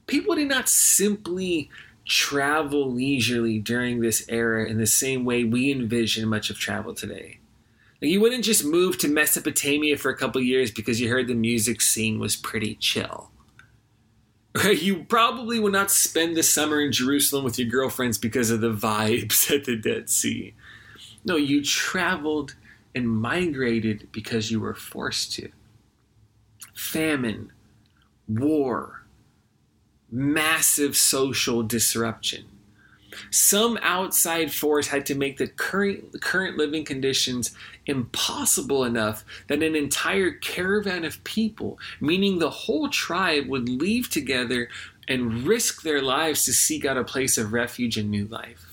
People 0.07 0.35
did 0.35 0.49
not 0.49 0.69
simply 0.69 1.71
travel 2.04 2.92
leisurely 2.92 3.59
during 3.59 4.00
this 4.00 4.26
era 4.28 4.69
in 4.69 4.76
the 4.76 4.87
same 4.87 5.25
way 5.25 5.45
we 5.45 5.73
envision 5.73 6.28
much 6.28 6.50
of 6.50 6.59
travel 6.59 6.92
today. 6.92 7.38
Like 8.02 8.11
you 8.11 8.21
wouldn't 8.21 8.44
just 8.44 8.64
move 8.64 8.99
to 8.99 9.09
Mesopotamia 9.09 9.97
for 9.97 10.11
a 10.11 10.16
couple 10.16 10.40
years 10.40 10.73
because 10.73 11.00
you 11.00 11.09
heard 11.09 11.28
the 11.28 11.35
music 11.35 11.80
scene 11.80 12.18
was 12.18 12.35
pretty 12.35 12.75
chill. 12.75 13.30
You 14.64 15.04
probably 15.04 15.59
would 15.59 15.73
not 15.73 15.90
spend 15.90 16.37
the 16.37 16.42
summer 16.42 16.78
in 16.78 16.92
Jerusalem 16.92 17.42
with 17.42 17.59
your 17.59 17.71
girlfriends 17.71 18.18
because 18.18 18.50
of 18.50 18.61
the 18.61 18.73
vibes 18.73 19.50
at 19.54 19.64
the 19.64 19.76
Dead 19.76 20.11
Sea. 20.11 20.52
No, 21.25 21.37
you 21.37 21.64
traveled 21.64 22.54
and 22.94 23.09
migrated 23.09 24.09
because 24.12 24.50
you 24.50 24.61
were 24.61 24.75
forced 24.75 25.32
to. 25.35 25.49
Famine, 26.75 27.50
war, 28.28 29.06
massive 30.11 30.97
social 30.97 31.62
disruption. 31.62 32.44
Some 33.31 33.78
outside 33.83 34.52
force 34.52 34.88
had 34.88 35.07
to 35.07 35.14
make 35.14 35.38
the 35.38 35.49
current, 35.49 36.21
current 36.21 36.57
living 36.57 36.85
conditions 36.85 37.54
impossible 37.87 38.85
enough 38.85 39.25
that 39.49 39.62
an 39.62 39.75
entire 39.75 40.31
caravan 40.31 41.04
of 41.04 41.23
people, 41.25 41.78
meaning 42.00 42.38
the 42.38 42.50
whole 42.50 42.88
tribe, 42.88 43.47
would 43.47 43.69
leave 43.69 44.11
together 44.11 44.69
and 45.09 45.45
risk 45.45 45.83
their 45.83 46.00
lives 46.00 46.45
to 46.45 46.52
seek 46.52 46.85
out 46.85 46.97
a 46.97 47.04
place 47.04 47.37
of 47.37 47.52
refuge 47.52 47.97
and 47.97 48.11
new 48.11 48.26
life 48.26 48.73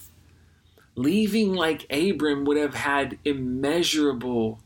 leaving 1.00 1.54
like 1.54 1.86
Abram 1.90 2.44
would 2.44 2.58
have 2.58 2.74
had 2.74 3.18
immeasurable 3.24 4.60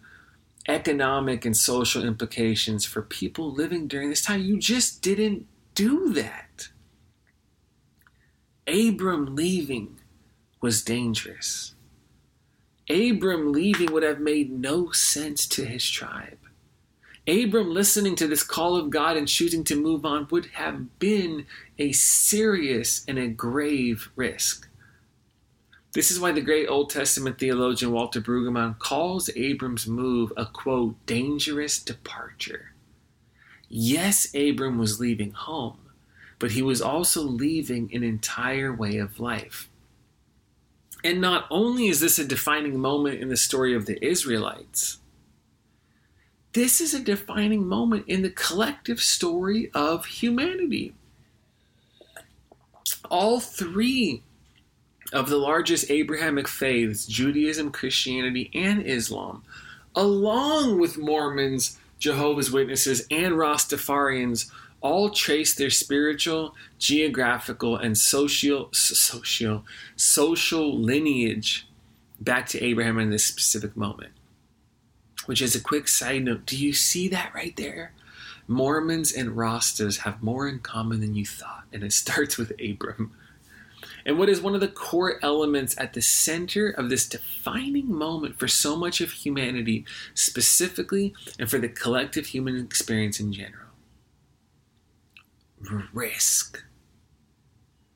economic 0.67 1.45
and 1.45 1.55
social 1.55 2.03
implications 2.03 2.85
for 2.85 3.03
people 3.03 3.51
living 3.51 3.87
during 3.87 4.09
this 4.09 4.23
time. 4.23 4.41
You 4.41 4.57
just 4.57 5.03
didn't 5.03 5.45
do 5.75 6.11
that. 6.13 6.42
Abram 8.67 9.35
leaving 9.35 9.99
was 10.61 10.83
dangerous. 10.83 11.75
Abram 12.89 13.51
leaving 13.51 13.91
would 13.91 14.03
have 14.03 14.19
made 14.19 14.51
no 14.51 14.91
sense 14.91 15.45
to 15.47 15.65
his 15.65 15.89
tribe. 15.89 16.37
Abram 17.27 17.73
listening 17.73 18.15
to 18.17 18.27
this 18.27 18.43
call 18.43 18.75
of 18.75 18.89
God 18.89 19.15
and 19.15 19.27
choosing 19.27 19.63
to 19.65 19.81
move 19.81 20.05
on 20.05 20.27
would 20.29 20.47
have 20.47 20.99
been 20.99 21.45
a 21.77 21.93
serious 21.93 23.05
and 23.07 23.17
a 23.17 23.27
grave 23.27 24.09
risk. 24.15 24.67
This 25.93 26.09
is 26.11 26.19
why 26.19 26.31
the 26.31 26.41
great 26.41 26.67
Old 26.67 26.89
Testament 26.89 27.37
theologian 27.37 27.91
Walter 27.91 28.19
Brueggemann 28.19 28.79
calls 28.79 29.29
Abram's 29.35 29.87
move 29.87 30.33
a 30.35 30.45
quote, 30.45 30.95
dangerous 31.05 31.79
departure. 31.79 32.73
Yes, 33.69 34.33
Abram 34.35 34.77
was 34.77 34.99
leaving 34.99 35.31
home, 35.31 35.77
but 36.43 36.51
he 36.51 36.61
was 36.61 36.81
also 36.81 37.21
leaving 37.21 37.89
an 37.93 38.03
entire 38.03 38.73
way 38.73 38.97
of 38.97 39.17
life. 39.17 39.69
And 41.01 41.21
not 41.21 41.45
only 41.49 41.87
is 41.87 42.01
this 42.01 42.19
a 42.19 42.25
defining 42.25 42.81
moment 42.81 43.21
in 43.21 43.29
the 43.29 43.37
story 43.37 43.73
of 43.73 43.85
the 43.85 44.05
Israelites, 44.05 44.97
this 46.51 46.81
is 46.81 46.93
a 46.93 46.99
defining 46.99 47.65
moment 47.65 48.03
in 48.09 48.23
the 48.23 48.29
collective 48.29 48.99
story 48.99 49.71
of 49.73 50.05
humanity. 50.05 50.93
All 53.09 53.39
three 53.39 54.21
of 55.13 55.29
the 55.29 55.37
largest 55.37 55.89
Abrahamic 55.89 56.49
faiths, 56.49 57.05
Judaism, 57.05 57.71
Christianity, 57.71 58.51
and 58.53 58.85
Islam, 58.85 59.43
along 59.95 60.77
with 60.77 60.97
Mormons, 60.97 61.79
Jehovah's 61.99 62.51
Witnesses, 62.51 63.07
and 63.09 63.35
Rastafarians, 63.35 64.51
all 64.83 65.09
trace 65.09 65.55
their 65.55 65.69
spiritual, 65.69 66.53
geographical, 66.77 67.75
and 67.77 67.97
social, 67.97 68.69
social, 68.73 69.63
social 69.95 70.77
lineage 70.77 71.67
back 72.19 72.47
to 72.49 72.63
Abraham 72.63 72.99
in 72.99 73.09
this 73.09 73.25
specific 73.25 73.75
moment. 73.75 74.11
Which 75.25 75.41
is 75.41 75.55
a 75.55 75.61
quick 75.61 75.87
side 75.87 76.25
note. 76.25 76.45
Do 76.45 76.57
you 76.57 76.73
see 76.73 77.07
that 77.07 77.33
right 77.33 77.55
there? 77.55 77.93
Mormons 78.45 79.13
and 79.13 79.31
Rastas 79.31 79.99
have 79.99 80.21
more 80.21 80.49
in 80.49 80.59
common 80.59 80.99
than 80.99 81.15
you 81.15 81.25
thought, 81.25 81.63
and 81.71 81.81
it 81.81 81.93
starts 81.93 82.37
with 82.37 82.51
Abram 82.61 83.13
and 84.05 84.19
what 84.19 84.29
is 84.29 84.41
one 84.41 84.53
of 84.53 84.59
the 84.59 84.67
core 84.67 85.17
elements 85.23 85.75
at 85.77 85.93
the 85.93 86.01
center 86.01 86.69
of 86.69 86.89
this 86.89 87.07
defining 87.07 87.93
moment 87.93 88.37
for 88.37 88.49
so 88.49 88.75
much 88.75 88.99
of 88.99 89.11
humanity, 89.11 89.85
specifically, 90.13 91.13
and 91.39 91.49
for 91.49 91.57
the 91.57 91.69
collective 91.69 92.27
human 92.27 92.59
experience 92.59 93.19
in 93.19 93.31
general 93.31 93.62
risk. 95.93 96.63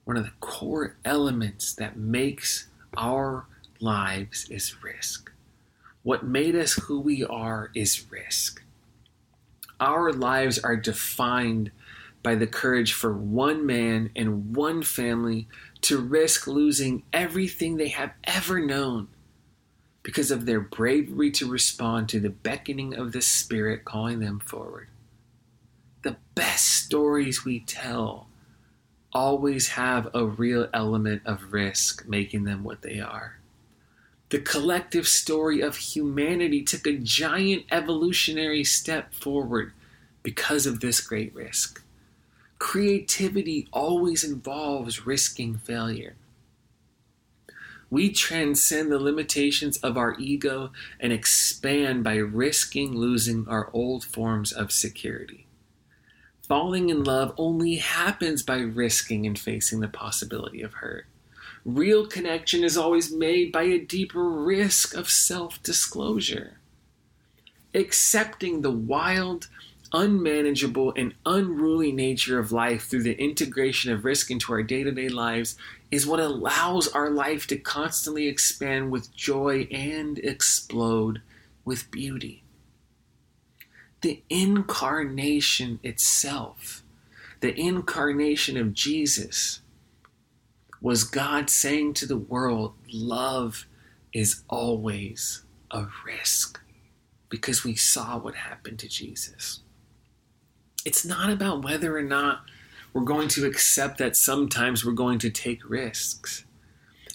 One 0.04 0.18
of 0.18 0.24
the 0.24 0.32
core 0.40 0.96
elements 1.04 1.74
that 1.74 1.98
makes 1.98 2.68
our 2.96 3.46
lives 3.80 4.50
is 4.50 4.84
risk. 4.84 5.32
What 6.04 6.24
made 6.24 6.56
us 6.56 6.74
who 6.74 7.00
we 7.00 7.24
are 7.26 7.70
is 7.76 8.10
risk. 8.10 8.64
Our 9.80 10.12
lives 10.14 10.58
are 10.60 10.78
defined 10.78 11.72
by 12.24 12.36
the 12.36 12.48
courage 12.48 12.94
for 12.94 13.14
one 13.14 13.66
man 13.66 14.10
and 14.16 14.56
one 14.56 14.82
family 14.84 15.48
to 15.82 16.00
risk 16.00 16.48
losing 16.48 17.04
everything 17.14 17.78
they 17.78 17.90
have 17.90 18.12
ever 18.24 18.60
known 18.60 19.08
because 20.04 20.32
of 20.32 20.46
their 20.46 20.62
bravery 20.62 21.32
to 21.32 21.50
respond 21.50 22.10
to 22.10 22.20
the 22.20 22.30
beckoning 22.30 22.96
of 22.96 23.12
the 23.12 23.22
Spirit 23.22 23.84
calling 23.84 24.20
them 24.20 24.40
forward. 24.40 24.88
The 26.08 26.16
best 26.36 26.66
stories 26.66 27.44
we 27.44 27.60
tell 27.60 28.30
always 29.12 29.68
have 29.72 30.08
a 30.14 30.26
real 30.26 30.70
element 30.74 31.22
of 31.26 31.52
risk 31.52 32.08
making 32.08 32.46
them 32.46 32.64
what 32.64 32.82
they 32.82 33.02
are. 33.02 33.40
The 34.30 34.40
collective 34.40 35.06
story 35.06 35.60
of 35.60 35.76
humanity 35.76 36.64
took 36.64 36.88
a 36.88 36.96
giant 36.96 37.66
evolutionary 37.72 38.64
step 38.64 39.14
forward 39.14 39.74
because 40.24 40.66
of 40.66 40.80
this 40.80 41.02
great 41.02 41.36
risk. 41.36 41.84
Creativity 42.58 43.68
always 43.74 44.24
involves 44.24 45.06
risking 45.06 45.58
failure. 45.58 46.16
We 47.90 48.14
transcend 48.14 48.94
the 48.94 49.00
limitations 49.00 49.76
of 49.80 49.98
our 49.98 50.18
ego 50.18 50.72
and 51.02 51.12
expand 51.12 52.06
by 52.06 52.16
risking 52.16 52.96
losing 52.96 53.46
our 53.50 53.70
old 53.74 54.06
forms 54.06 54.54
of 54.54 54.72
security. 54.72 55.47
Falling 56.48 56.90
in 56.90 57.04
love 57.04 57.34
only 57.38 57.76
happens 57.76 58.42
by 58.42 58.60
risking 58.60 59.26
and 59.26 59.38
facing 59.38 59.82
the 59.82 59.90
possibility 59.90 60.62
of 60.62 60.76
hurt. 60.76 61.06
Real 61.66 62.08
connection 62.08 62.64
is 62.64 62.78
always 62.78 63.12
made 63.12 63.52
by 63.52 63.64
a 63.64 63.78
deeper 63.78 64.24
risk 64.24 64.96
of 64.96 65.10
self 65.10 65.62
disclosure. 65.62 66.60
Accepting 67.74 68.62
the 68.62 68.72
wild, 68.72 69.50
unmanageable, 69.92 70.94
and 70.96 71.14
unruly 71.26 71.92
nature 71.92 72.40
of 72.40 72.54
life 72.54 72.88
through 72.88 73.04
the 73.04 73.22
integration 73.22 73.92
of 73.92 74.06
risk 74.06 74.32
into 74.32 74.54
our 74.54 74.64
day 74.64 74.84
to 74.84 74.92
day 74.92 75.10
lives 75.10 75.58
is 75.92 76.08
what 76.08 76.22
allows 76.22 76.88
our 76.88 77.10
life 77.10 77.46
to 77.48 77.58
constantly 77.58 78.28
expand 78.28 78.90
with 78.90 79.14
joy 79.14 79.68
and 79.70 80.18
explode 80.20 81.22
with 81.66 81.92
beauty. 81.92 82.44
The 84.02 84.22
incarnation 84.30 85.80
itself, 85.84 86.84
the 87.40 87.60
incarnation 87.60 88.58
of 88.58 88.74
Jesus, 88.74 89.62
was 90.82 91.04
God 91.04 91.50
saying 91.50 91.94
to 91.96 92.06
the 92.06 92.18
world, 92.18 92.74
Love 92.92 93.66
is 94.14 94.44
always 94.50 95.44
a 95.72 95.88
risk 96.06 96.62
because 97.30 97.64
we 97.64 97.76
saw 97.76 98.18
what 98.18 98.36
happened 98.36 98.80
to 98.80 98.88
Jesus. 98.88 99.62
It's 100.86 101.04
not 101.04 101.30
about 101.30 101.64
whether 101.64 101.98
or 101.98 102.04
not 102.04 102.44
we're 102.94 103.02
going 103.02 103.28
to 103.30 103.46
accept 103.46 103.98
that 103.98 104.16
sometimes 104.16 104.86
we're 104.86 104.94
going 104.94 105.20
to 105.20 105.30
take 105.30 105.70
risks. 105.70 106.46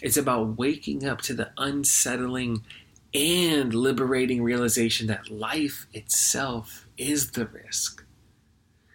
It's 0.03 0.17
about 0.17 0.59
waking 0.59 1.07
up 1.07 1.23
to 1.23 1.35
the 1.35 1.53
unsettling 1.57 2.65
and 3.15 3.75
liberating 3.75 4.43
realization 4.43 5.07
that 5.07 5.31
life 5.31 5.87
itself 5.93 6.87
is 6.97 7.33
the 7.33 7.47
risk. 7.47 8.05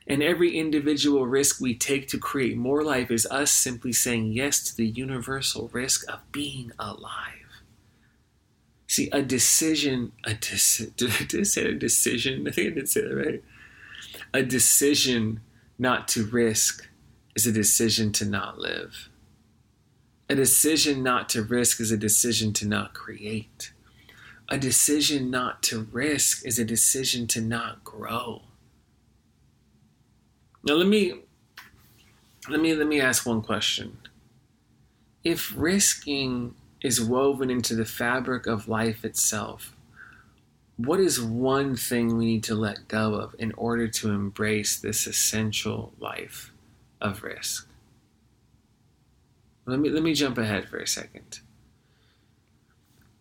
And 0.08 0.24
every 0.24 0.58
individual 0.58 1.28
risk 1.28 1.60
we 1.60 1.76
take 1.76 2.08
to 2.10 2.18
create 2.18 2.58
more 2.58 2.84
life 2.84 3.12
is 3.12 3.26
us 3.28 3.52
simply 3.52 3.92
saying 3.92 4.32
yes 4.32 4.64
to 4.64 4.76
the 4.76 4.88
universal 4.88 5.70
risk 5.74 6.10
of 6.10 6.20
being 6.32 6.72
alive. 6.80 7.34
See, 8.88 9.10
a 9.12 9.22
decision, 9.22 10.14
a 10.24 10.32
deci- 10.32 10.96
did 11.28 11.40
I 11.40 11.44
say 11.44 11.66
a 11.66 11.74
decision? 11.74 12.48
I 12.48 12.52
think 12.52 12.72
I 12.72 12.76
did 12.76 12.90
say 12.90 13.02
that 13.02 13.16
right 13.16 13.44
a 14.34 14.44
decision 14.44 15.42
not 15.78 16.08
to 16.10 16.26
risk 16.26 16.88
is 17.36 17.46
a 17.46 17.52
decision 17.52 18.12
to 18.14 18.26
not 18.26 18.60
live. 18.60 19.10
A 20.30 20.36
decision 20.36 21.04
not 21.04 21.30
to 21.30 21.44
risk 21.44 21.80
is 21.80 21.92
a 21.92 21.98
decision 21.98 22.52
to 22.54 22.68
not 22.68 22.94
create. 22.94 23.72
A 24.50 24.58
decision 24.58 25.30
not 25.30 25.62
to 25.64 25.88
risk 25.92 26.46
is 26.46 26.58
a 26.58 26.66
decision 26.66 27.28
to 27.28 27.42
not 27.42 27.84
grow. 27.84 28.44
Now 30.64 30.76
let 30.76 30.88
me 30.88 31.22
let 32.50 32.62
me 32.62 32.74
let 32.74 32.88
me 32.88 33.02
ask 33.02 33.26
one 33.26 33.42
question. 33.42 33.98
If 35.24 35.54
risking 35.56 36.56
is 36.82 37.02
woven 37.02 37.50
into 37.50 37.76
the 37.76 37.86
fabric 37.86 38.48
of 38.48 38.70
life 38.70 39.04
itself, 39.04 39.76
what 40.78 41.00
is 41.00 41.20
one 41.22 41.76
thing 41.76 42.16
we 42.16 42.26
need 42.26 42.44
to 42.46 42.56
let 42.56 42.88
go 42.88 43.16
of 43.16 43.36
in 43.38 43.52
order 43.54 43.88
to 43.90 44.12
embrace 44.12 44.78
this 44.78 45.08
essential 45.08 45.92
life 46.00 46.54
of 47.02 47.24
risk? 47.24 47.68
Let 49.66 49.80
me 49.80 49.90
let 49.90 50.04
me 50.04 50.14
jump 50.14 50.38
ahead 50.38 50.70
for 50.70 50.78
a 50.78 50.88
second. 50.88 51.42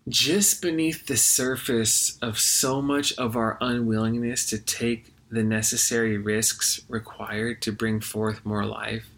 Just 0.08 0.62
beneath 0.62 1.06
the 1.06 1.16
surface 1.16 2.16
of 2.22 2.38
so 2.38 2.80
much 2.80 3.12
of 3.18 3.36
our 3.36 3.58
unwillingness 3.60 4.46
to 4.50 4.58
take 4.58 5.12
the 5.28 5.42
necessary 5.42 6.16
risks 6.16 6.82
required 6.88 7.60
to 7.62 7.72
bring 7.72 8.00
forth 8.00 8.46
more 8.46 8.64
life 8.64 9.08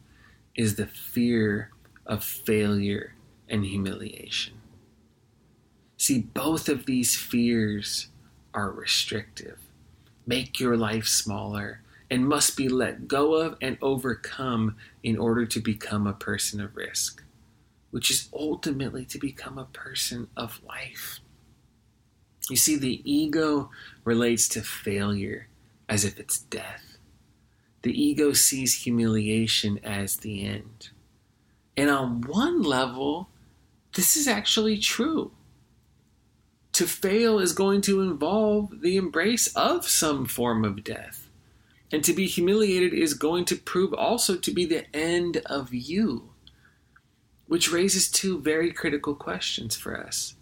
is 0.55 0.77
the 0.77 0.87
fear 0.87 1.71
of 2.07 2.25
failure 2.25 3.13
and 3.51 3.67
humiliation. 3.67 4.55
See, 5.99 6.21
both 6.21 6.71
of 6.71 6.87
these 6.87 7.15
fears 7.17 8.09
are 8.55 8.71
restrictive, 8.71 9.59
make 10.27 10.59
your 10.59 10.77
life 10.79 11.07
smaller, 11.07 11.83
and 12.11 12.27
must 12.27 12.57
be 12.57 12.67
let 12.67 13.07
go 13.07 13.35
of 13.35 13.59
and 13.61 13.77
overcome 13.83 14.77
in 15.03 15.19
order 15.19 15.45
to 15.45 15.61
become 15.61 16.07
a 16.07 16.15
person 16.15 16.63
of 16.63 16.75
risk, 16.77 17.23
which 17.91 18.11
is 18.11 18.29
ultimately 18.33 19.05
to 19.07 19.19
become 19.19 19.59
a 19.59 19.65
person 19.65 20.29
of 20.37 20.61
life. 20.65 21.21
You 22.51 22.57
see, 22.57 22.77
the 22.77 23.03
ego 23.11 23.71
relates 24.05 24.49
to 24.49 24.63
failure 24.63 25.49
as 25.89 26.05
if 26.05 26.19
it's 26.19 26.39
death. 26.39 26.99
The 27.83 27.93
ego 27.93 28.33
sees 28.33 28.83
humiliation 28.83 29.79
as 29.85 30.17
the 30.17 30.45
end. 30.45 30.91
And 31.77 31.91
on 31.91 32.23
one 32.23 32.63
level, 32.63 33.29
this 33.95 34.17
is 34.17 34.27
actually 34.27 34.79
true 34.79 35.33
to 36.79 36.87
fail 36.87 37.41
is 37.41 37.53
going 37.53 37.81
to 37.81 38.03
involve 38.03 38.83
the 38.83 38.97
embrace 38.97 39.49
of 39.57 39.89
some 39.89 40.27
form 40.27 40.65
of 40.65 40.85
death. 40.85 41.29
And 41.91 42.05
to 42.05 42.13
be 42.13 42.29
humiliated 42.29 42.95
is 42.95 43.15
going 43.15 43.47
to 43.47 43.57
prove 43.57 43.93
also 43.93 44.37
to 44.37 44.51
be 44.53 44.65
the 44.65 44.85
end 44.95 45.39
of 45.47 45.75
you. 45.75 46.31
Which 47.49 47.73
raises 47.73 48.11
two 48.11 48.41
very 48.41 48.73
critical 48.73 49.15
questions 49.15 49.75
for 49.75 49.99
us. 49.99 50.37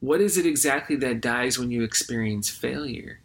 What 0.00 0.20
is 0.20 0.36
it 0.38 0.46
exactly 0.46 0.96
that 0.96 1.20
dies 1.20 1.58
when 1.58 1.70
you 1.70 1.82
experience 1.82 2.48
failure? 2.48 3.20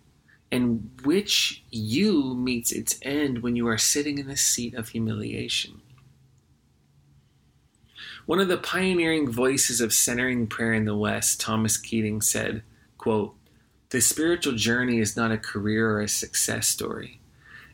And 0.52 0.92
which 1.06 1.64
you 1.72 2.36
meets 2.36 2.74
its 2.74 3.00
end 3.02 3.40
when 3.40 3.56
you 3.56 3.68
are 3.70 3.78
sitting 3.78 4.18
in 4.18 4.28
the 4.28 4.36
seat 4.36 4.74
of 4.74 4.90
humiliation? 4.90 5.82
One 8.26 8.40
of 8.40 8.50
the 8.50 8.58
pioneering 8.58 9.32
voices 9.32 9.80
of 9.80 9.94
centering 9.94 10.48
prayer 10.48 10.74
in 10.74 10.86
the 10.86 10.96
West, 10.96 11.40
Thomas 11.40 11.78
Keating, 11.78 12.22
said, 12.22 12.62
quote, 12.98 13.36
The 13.90 14.02
spiritual 14.02 14.54
journey 14.54 15.00
is 15.00 15.16
not 15.16 15.32
a 15.32 15.38
career 15.38 15.90
or 15.92 16.02
a 16.02 16.10
success 16.10 16.68
story. 16.68 17.21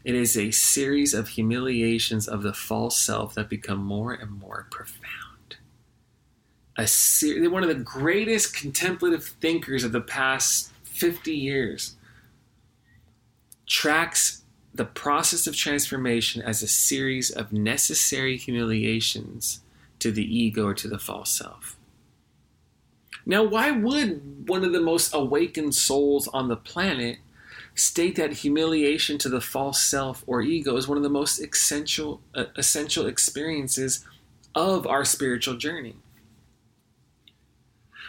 It 0.08 0.15
is 0.15 0.38
a 0.38 0.52
series 0.52 1.13
of 1.13 1.28
humiliations 1.28 2.30
of 2.30 2.41
the 2.41 2.54
false 2.54 2.98
self 2.98 3.34
that 3.34 3.50
become 3.50 3.80
more 3.80 4.13
and 4.13 4.32
more 4.32 4.65
profound. 4.72 5.58
A 6.78 6.88
ser- 6.88 7.50
one 7.50 7.62
of 7.62 7.67
the 7.67 7.84
greatest 7.84 8.56
contemplative 8.56 9.26
thinkers 9.26 9.84
of 9.84 9.91
the 9.91 10.00
past 10.00 10.72
50 10.86 11.34
years 11.36 11.98
tracks 13.65 14.43
the 14.74 14.86
process 14.86 15.46
of 15.46 15.58
transformation 15.58 16.41
as 16.41 16.63
a 16.63 16.70
series 16.70 17.30
of 17.30 17.52
necessary 17.52 18.38
humiliations 18.38 19.60
to 20.00 20.13
the 20.13 20.24
ego 20.24 20.67
or 20.67 20.74
to 20.76 20.88
the 20.88 21.00
false 21.00 21.32
self. 21.32 21.76
Now, 23.26 23.43
why 23.43 23.72
would 23.72 24.48
one 24.48 24.63
of 24.63 24.72
the 24.72 24.80
most 24.80 25.13
awakened 25.13 25.76
souls 25.76 26.30
on 26.30 26.48
the 26.48 26.56
planet 26.56 27.17
state 27.78 28.16
that 28.16 28.34
humiliation 28.34 29.18
to 29.20 29.30
the 29.30 29.42
false 29.42 29.84
self 29.84 30.24
or 30.28 30.42
ego 30.42 30.76
is 30.78 30.88
one 30.88 30.98
of 30.98 31.04
the 31.04 31.10
most 31.10 31.40
essential, 31.40 32.22
uh, 32.36 32.46
essential 32.56 33.06
experiences 33.06 34.06
of 34.56 34.88
our 34.88 35.06
spiritual 35.06 35.56
journey? 35.56 35.96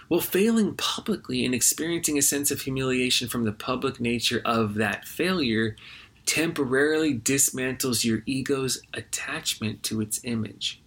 Well, 0.08 0.20
failing 0.20 0.74
publicly 0.74 1.44
and 1.44 1.54
experiencing 1.54 2.16
a 2.16 2.22
sense 2.22 2.50
of 2.50 2.62
humiliation 2.62 3.28
from 3.28 3.44
the 3.44 3.52
public 3.52 4.00
nature 4.00 4.40
of 4.44 4.74
that 4.74 5.06
failure 5.06 5.76
temporarily 6.24 7.18
dismantles 7.18 8.04
your 8.04 8.22
ego's 8.26 8.82
attachment 8.94 9.82
to 9.82 10.00
its 10.00 10.20
image. 10.24 10.82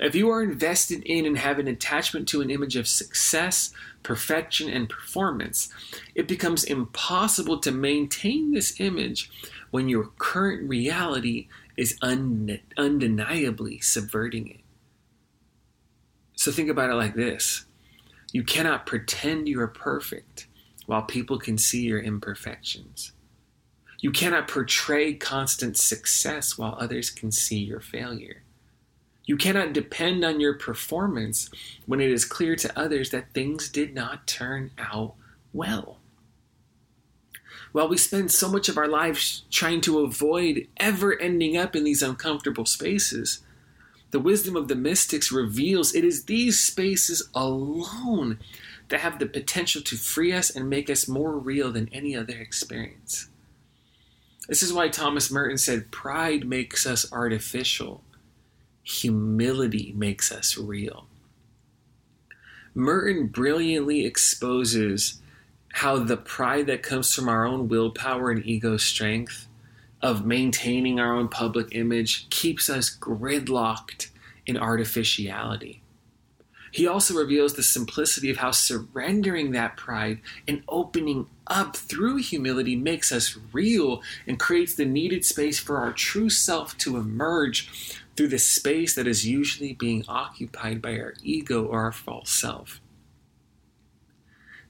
If 0.00 0.14
you 0.14 0.30
are 0.30 0.42
invested 0.42 1.02
in 1.02 1.26
and 1.26 1.36
have 1.36 1.58
an 1.58 1.68
attachment 1.68 2.26
to 2.28 2.40
an 2.40 2.50
image 2.50 2.74
of 2.74 2.88
success, 2.88 3.70
perfection, 4.02 4.70
and 4.70 4.88
performance, 4.88 5.68
it 6.14 6.26
becomes 6.26 6.64
impossible 6.64 7.58
to 7.58 7.70
maintain 7.70 8.52
this 8.52 8.80
image 8.80 9.30
when 9.70 9.90
your 9.90 10.06
current 10.18 10.66
reality 10.66 11.48
is 11.76 11.98
undeniably 12.02 13.80
subverting 13.80 14.48
it. 14.48 14.60
So 16.34 16.50
think 16.50 16.70
about 16.70 16.88
it 16.88 16.94
like 16.94 17.14
this 17.14 17.66
you 18.32 18.42
cannot 18.42 18.86
pretend 18.86 19.48
you 19.48 19.60
are 19.60 19.68
perfect 19.68 20.46
while 20.86 21.02
people 21.02 21.38
can 21.38 21.58
see 21.58 21.82
your 21.82 22.00
imperfections. 22.00 23.12
You 23.98 24.12
cannot 24.12 24.48
portray 24.48 25.12
constant 25.12 25.76
success 25.76 26.56
while 26.56 26.74
others 26.80 27.10
can 27.10 27.30
see 27.30 27.58
your 27.58 27.80
failure. 27.80 28.44
You 29.30 29.36
cannot 29.36 29.72
depend 29.72 30.24
on 30.24 30.40
your 30.40 30.54
performance 30.54 31.50
when 31.86 32.00
it 32.00 32.10
is 32.10 32.24
clear 32.24 32.56
to 32.56 32.76
others 32.76 33.10
that 33.10 33.32
things 33.32 33.68
did 33.68 33.94
not 33.94 34.26
turn 34.26 34.72
out 34.76 35.14
well. 35.52 35.98
While 37.70 37.88
we 37.88 37.96
spend 37.96 38.32
so 38.32 38.48
much 38.48 38.68
of 38.68 38.76
our 38.76 38.88
lives 38.88 39.44
trying 39.48 39.82
to 39.82 40.00
avoid 40.00 40.66
ever 40.78 41.16
ending 41.16 41.56
up 41.56 41.76
in 41.76 41.84
these 41.84 42.02
uncomfortable 42.02 42.66
spaces, 42.66 43.40
the 44.10 44.18
wisdom 44.18 44.56
of 44.56 44.66
the 44.66 44.74
mystics 44.74 45.30
reveals 45.30 45.94
it 45.94 46.02
is 46.02 46.24
these 46.24 46.58
spaces 46.58 47.30
alone 47.32 48.40
that 48.88 48.98
have 48.98 49.20
the 49.20 49.26
potential 49.26 49.80
to 49.82 49.96
free 49.96 50.32
us 50.32 50.50
and 50.50 50.68
make 50.68 50.90
us 50.90 51.06
more 51.06 51.38
real 51.38 51.70
than 51.70 51.88
any 51.92 52.16
other 52.16 52.36
experience. 52.36 53.28
This 54.48 54.64
is 54.64 54.72
why 54.72 54.88
Thomas 54.88 55.30
Merton 55.30 55.56
said 55.56 55.92
pride 55.92 56.48
makes 56.48 56.84
us 56.84 57.12
artificial, 57.12 58.02
humility 58.82 59.92
makes 59.96 60.32
us 60.32 60.56
real. 60.56 61.06
Merton 62.74 63.26
brilliantly 63.26 64.06
exposes 64.06 65.20
how 65.72 65.98
the 65.98 66.16
pride 66.16 66.66
that 66.66 66.82
comes 66.82 67.14
from 67.14 67.28
our 67.28 67.44
own 67.44 67.68
willpower 67.68 68.30
and 68.30 68.44
ego 68.44 68.76
strength 68.76 69.46
of 70.02 70.24
maintaining 70.24 70.98
our 70.98 71.14
own 71.14 71.28
public 71.28 71.68
image 71.72 72.28
keeps 72.30 72.70
us 72.70 72.90
gridlocked 72.90 74.08
in 74.46 74.56
artificiality. 74.56 75.82
He 76.72 76.86
also 76.86 77.14
reveals 77.14 77.54
the 77.54 77.62
simplicity 77.62 78.30
of 78.30 78.36
how 78.36 78.52
surrendering 78.52 79.50
that 79.52 79.76
pride 79.76 80.20
and 80.46 80.62
opening 80.68 81.26
up 81.48 81.76
through 81.76 82.18
humility 82.18 82.76
makes 82.76 83.10
us 83.10 83.36
real 83.52 84.02
and 84.26 84.38
creates 84.38 84.74
the 84.74 84.84
needed 84.84 85.24
space 85.24 85.58
for 85.58 85.78
our 85.78 85.92
true 85.92 86.30
self 86.30 86.78
to 86.78 86.96
emerge 86.96 87.99
through 88.16 88.28
the 88.28 88.38
space 88.38 88.94
that 88.94 89.06
is 89.06 89.26
usually 89.26 89.72
being 89.72 90.04
occupied 90.08 90.82
by 90.82 90.98
our 90.98 91.14
ego 91.22 91.64
or 91.64 91.80
our 91.80 91.92
false 91.92 92.30
self. 92.30 92.80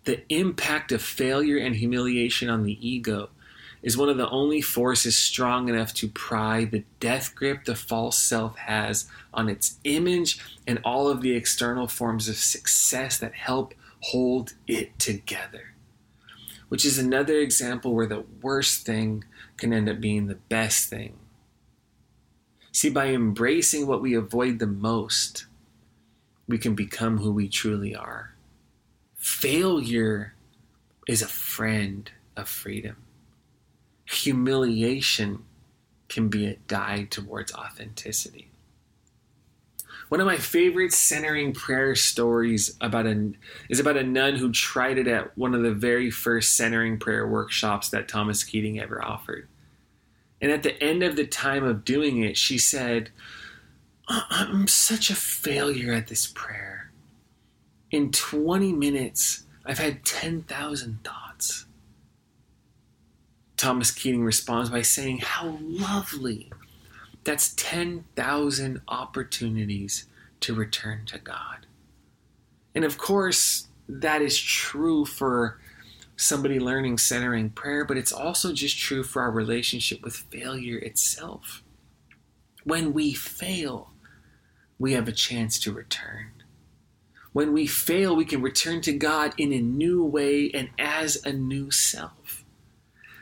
The 0.04 0.22
impact 0.28 0.92
of 0.92 1.02
failure 1.02 1.58
and 1.58 1.76
humiliation 1.76 2.48
on 2.48 2.62
the 2.62 2.78
ego 2.86 3.30
is 3.82 3.96
one 3.96 4.08
of 4.08 4.16
the 4.16 4.28
only 4.28 4.60
forces 4.60 5.16
strong 5.16 5.68
enough 5.68 5.94
to 5.94 6.08
pry 6.08 6.64
the 6.64 6.84
death 6.98 7.34
grip 7.34 7.64
the 7.64 7.74
false 7.74 8.18
self 8.18 8.56
has 8.56 9.06
on 9.32 9.48
its 9.48 9.78
image 9.84 10.38
and 10.66 10.78
all 10.84 11.08
of 11.08 11.22
the 11.22 11.34
external 11.34 11.86
forms 11.86 12.28
of 12.28 12.36
success 12.36 13.18
that 13.18 13.34
help 13.34 13.74
hold 14.00 14.54
it 14.66 14.98
together. 14.98 15.74
Which 16.68 16.84
is 16.84 16.98
another 16.98 17.36
example 17.38 17.94
where 17.94 18.06
the 18.06 18.24
worst 18.42 18.86
thing 18.86 19.24
can 19.56 19.72
end 19.72 19.88
up 19.88 20.00
being 20.00 20.26
the 20.26 20.36
best 20.36 20.88
thing. 20.88 21.19
See, 22.72 22.90
by 22.90 23.08
embracing 23.08 23.86
what 23.86 24.02
we 24.02 24.14
avoid 24.14 24.58
the 24.58 24.66
most, 24.66 25.46
we 26.46 26.58
can 26.58 26.74
become 26.74 27.18
who 27.18 27.32
we 27.32 27.48
truly 27.48 27.94
are. 27.94 28.34
Failure 29.16 30.34
is 31.08 31.22
a 31.22 31.26
friend 31.26 32.10
of 32.36 32.48
freedom 32.48 32.96
humiliation 34.10 35.44
can 36.08 36.28
be 36.28 36.46
a 36.46 36.56
guide 36.66 37.10
towards 37.10 37.54
authenticity. 37.54 38.48
One 40.08 40.20
of 40.20 40.26
my 40.26 40.36
favorite 40.36 40.92
centering 40.92 41.52
prayer 41.52 41.94
stories 41.94 42.76
about 42.80 43.06
a, 43.06 43.32
is 43.68 43.78
about 43.78 43.96
a 43.96 44.02
nun 44.02 44.34
who 44.34 44.50
tried 44.50 44.98
it 44.98 45.06
at 45.06 45.38
one 45.38 45.54
of 45.54 45.62
the 45.62 45.72
very 45.72 46.10
first 46.10 46.56
centering 46.56 46.98
prayer 46.98 47.28
workshops 47.28 47.90
that 47.90 48.08
Thomas 48.08 48.42
Keating 48.42 48.80
ever 48.80 49.04
offered. 49.04 49.46
And 50.40 50.50
at 50.50 50.62
the 50.62 50.82
end 50.82 51.02
of 51.02 51.16
the 51.16 51.26
time 51.26 51.64
of 51.64 51.84
doing 51.84 52.22
it, 52.22 52.36
she 52.36 52.58
said, 52.58 53.10
I'm 54.08 54.66
such 54.66 55.10
a 55.10 55.14
failure 55.14 55.92
at 55.92 56.08
this 56.08 56.26
prayer. 56.26 56.90
In 57.90 58.10
20 58.10 58.72
minutes, 58.72 59.44
I've 59.64 59.78
had 59.78 60.04
10,000 60.04 61.04
thoughts. 61.04 61.66
Thomas 63.56 63.90
Keating 63.90 64.24
responds 64.24 64.70
by 64.70 64.82
saying, 64.82 65.18
How 65.18 65.58
lovely! 65.60 66.50
That's 67.24 67.54
10,000 67.54 68.80
opportunities 68.88 70.06
to 70.40 70.54
return 70.54 71.04
to 71.06 71.18
God. 71.18 71.66
And 72.74 72.84
of 72.84 72.96
course, 72.96 73.68
that 73.88 74.22
is 74.22 74.40
true 74.40 75.04
for 75.04 75.58
somebody 76.20 76.60
learning 76.60 76.98
centering 76.98 77.50
prayer, 77.50 77.84
but 77.84 77.96
it's 77.96 78.12
also 78.12 78.52
just 78.52 78.78
true 78.78 79.02
for 79.02 79.22
our 79.22 79.30
relationship 79.30 80.02
with 80.02 80.14
failure 80.14 80.78
itself. 80.78 81.62
When 82.64 82.92
we 82.92 83.14
fail, 83.14 83.90
we 84.78 84.92
have 84.92 85.08
a 85.08 85.12
chance 85.12 85.58
to 85.60 85.72
return. 85.72 86.32
When 87.32 87.52
we 87.52 87.66
fail, 87.66 88.14
we 88.14 88.24
can 88.24 88.42
return 88.42 88.80
to 88.82 88.92
God 88.92 89.34
in 89.38 89.52
a 89.52 89.60
new 89.60 90.04
way 90.04 90.50
and 90.52 90.70
as 90.78 91.24
a 91.24 91.32
new 91.32 91.70
self. 91.70 92.44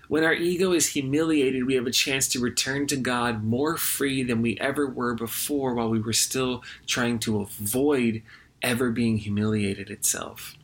When 0.09 0.25
our 0.25 0.33
ego 0.33 0.73
is 0.73 0.89
humiliated, 0.89 1.67
we 1.67 1.75
have 1.75 1.87
a 1.87 1.93
chance 1.93 2.27
to 2.29 2.41
return 2.41 2.87
to 2.89 2.97
God 2.97 3.45
more 3.45 3.77
free 3.77 4.23
than 4.23 4.41
we 4.41 4.59
ever 4.59 4.87
were 4.87 5.15
before 5.15 5.75
while 5.75 5.91
we 5.91 6.01
were 6.01 6.15
still 6.15 6.65
trying 6.87 7.19
to 7.21 7.43
avoid 7.43 8.23
ever 8.63 8.91
being 8.91 9.19
humiliated 9.19 9.91
itself. 9.91 10.58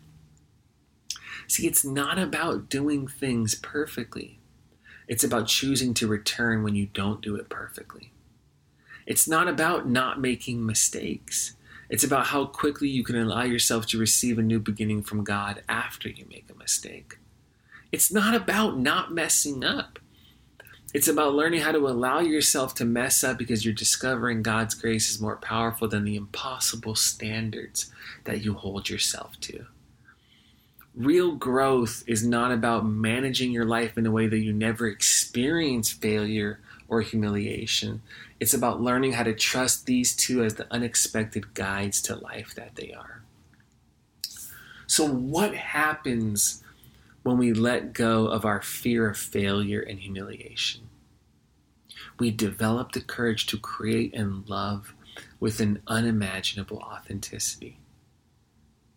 See, 1.54 1.68
it's 1.68 1.84
not 1.84 2.18
about 2.18 2.68
doing 2.68 3.06
things 3.06 3.54
perfectly. 3.54 4.40
It's 5.06 5.22
about 5.22 5.46
choosing 5.46 5.94
to 5.94 6.08
return 6.08 6.64
when 6.64 6.74
you 6.74 6.86
don't 6.86 7.20
do 7.20 7.36
it 7.36 7.48
perfectly. 7.48 8.10
It's 9.06 9.28
not 9.28 9.46
about 9.46 9.88
not 9.88 10.20
making 10.20 10.66
mistakes. 10.66 11.54
It's 11.88 12.02
about 12.02 12.26
how 12.26 12.46
quickly 12.46 12.88
you 12.88 13.04
can 13.04 13.14
allow 13.14 13.44
yourself 13.44 13.86
to 13.86 14.00
receive 14.00 14.36
a 14.36 14.42
new 14.42 14.58
beginning 14.58 15.04
from 15.04 15.22
God 15.22 15.62
after 15.68 16.08
you 16.08 16.26
make 16.28 16.46
a 16.50 16.58
mistake. 16.58 17.18
It's 17.92 18.12
not 18.12 18.34
about 18.34 18.76
not 18.76 19.12
messing 19.14 19.62
up. 19.62 20.00
It's 20.92 21.06
about 21.06 21.34
learning 21.34 21.60
how 21.60 21.70
to 21.70 21.86
allow 21.86 22.18
yourself 22.18 22.74
to 22.74 22.84
mess 22.84 23.22
up 23.22 23.38
because 23.38 23.64
you're 23.64 23.72
discovering 23.72 24.42
God's 24.42 24.74
grace 24.74 25.08
is 25.08 25.20
more 25.20 25.36
powerful 25.36 25.86
than 25.86 26.02
the 26.02 26.16
impossible 26.16 26.96
standards 26.96 27.92
that 28.24 28.44
you 28.44 28.54
hold 28.54 28.90
yourself 28.90 29.38
to. 29.42 29.66
Real 30.96 31.32
growth 31.32 32.04
is 32.06 32.24
not 32.24 32.52
about 32.52 32.86
managing 32.86 33.50
your 33.50 33.64
life 33.64 33.98
in 33.98 34.06
a 34.06 34.10
way 34.10 34.28
that 34.28 34.38
you 34.38 34.52
never 34.52 34.86
experience 34.86 35.90
failure 35.90 36.60
or 36.88 37.00
humiliation. 37.00 38.02
It's 38.38 38.54
about 38.54 38.80
learning 38.80 39.12
how 39.12 39.24
to 39.24 39.34
trust 39.34 39.86
these 39.86 40.14
two 40.14 40.44
as 40.44 40.54
the 40.54 40.72
unexpected 40.72 41.54
guides 41.54 42.00
to 42.02 42.14
life 42.14 42.54
that 42.54 42.76
they 42.76 42.92
are. 42.92 43.22
So, 44.86 45.08
what 45.08 45.54
happens 45.54 46.62
when 47.24 47.38
we 47.38 47.52
let 47.52 47.94
go 47.94 48.26
of 48.26 48.44
our 48.44 48.60
fear 48.60 49.08
of 49.08 49.16
failure 49.16 49.80
and 49.80 49.98
humiliation. 49.98 50.82
We 52.20 52.30
develop 52.30 52.92
the 52.92 53.00
courage 53.00 53.46
to 53.46 53.58
create 53.58 54.14
and 54.14 54.48
love 54.48 54.94
with 55.40 55.58
an 55.58 55.80
unimaginable 55.86 56.78
authenticity. 56.78 57.78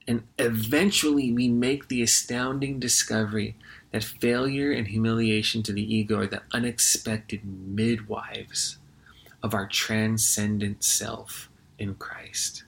And 0.07 0.23
eventually, 0.37 1.31
we 1.31 1.49
make 1.49 1.87
the 1.87 2.01
astounding 2.01 2.79
discovery 2.79 3.55
that 3.91 4.03
failure 4.03 4.71
and 4.71 4.87
humiliation 4.87 5.63
to 5.63 5.73
the 5.73 5.95
ego 5.95 6.19
are 6.19 6.27
the 6.27 6.43
unexpected 6.53 7.41
midwives 7.45 8.77
of 9.43 9.53
our 9.53 9.67
transcendent 9.67 10.83
self 10.83 11.49
in 11.77 11.95
Christ 11.95 12.63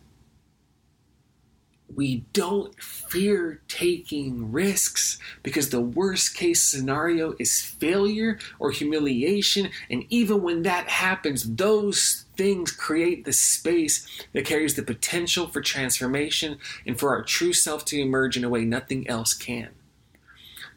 we 1.96 2.24
don't 2.34 2.82
fear 2.82 3.62
taking 3.68 4.52
risks 4.52 5.18
because 5.44 5.70
the 5.70 5.82
worst 5.82 6.36
case 6.36 6.64
scenario 6.64 7.34
is 7.40 7.62
failure 7.62 8.40
or 8.60 8.72
humiliation. 8.72 9.70
And 9.90 10.06
even 10.10 10.42
when 10.42 10.64
that 10.64 10.88
happens, 10.88 11.56
those 11.56 12.26
things 12.40 12.72
create 12.72 13.26
the 13.26 13.34
space 13.34 14.08
that 14.32 14.46
carries 14.46 14.76
the 14.76 14.82
potential 14.82 15.46
for 15.48 15.60
transformation 15.60 16.58
and 16.88 16.98
for 16.98 17.14
our 17.14 17.22
true 17.22 17.52
self 17.52 17.84
to 17.84 18.00
emerge 18.00 18.38
in 18.38 18.46
a 18.46 18.50
way 18.50 18.64
nothing 18.64 19.06
else 19.10 19.34
can. 19.34 19.68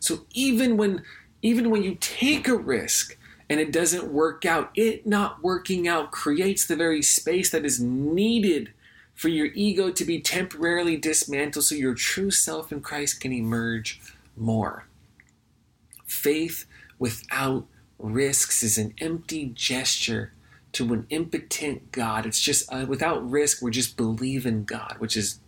So 0.01 0.27
even 0.35 0.77
when 0.77 1.03
even 1.41 1.71
when 1.71 1.85
you 1.85 1.97
take 2.01 2.49
a 2.49 2.57
risk 2.57 3.17
and 3.49 3.61
it 3.61 3.71
doesn't 3.71 4.13
work 4.13 4.45
out, 4.45 4.73
it 4.75 5.07
not 5.07 5.41
working 5.45 5.87
out 5.87 6.11
creates 6.11 6.67
the 6.67 6.75
very 6.75 7.01
space 7.01 7.51
that 7.51 7.65
is 7.65 7.81
needed 7.81 8.73
for 9.15 9.29
your 9.29 9.47
ego 9.55 9.93
to 9.93 10.05
be 10.05 10.21
temporarily 10.21 10.97
dismantled 10.97 11.65
so 11.65 11.77
your 11.77 11.95
true 11.95 12.33
self 12.33 12.73
in 12.73 12.81
Christ 12.81 13.21
can 13.21 13.33
emerge 13.33 14.01
more. 14.37 14.87
Faith 16.07 16.65
without 16.99 17.67
risks 18.01 18.65
is 18.65 18.79
an 18.79 18.95
empty 18.99 19.53
gesture 19.55 20.33
to 20.73 20.93
an 20.93 21.07
impotent 21.11 21.93
God. 21.93 22.27
It's 22.27 22.41
just 22.41 22.73
uh, 22.73 22.87
without 22.89 23.29
risk, 23.29 23.63
we're 23.63 23.71
just 23.71 23.97
believing 23.97 24.65
God, 24.65 24.97
which 24.99 25.17
is 25.17 25.41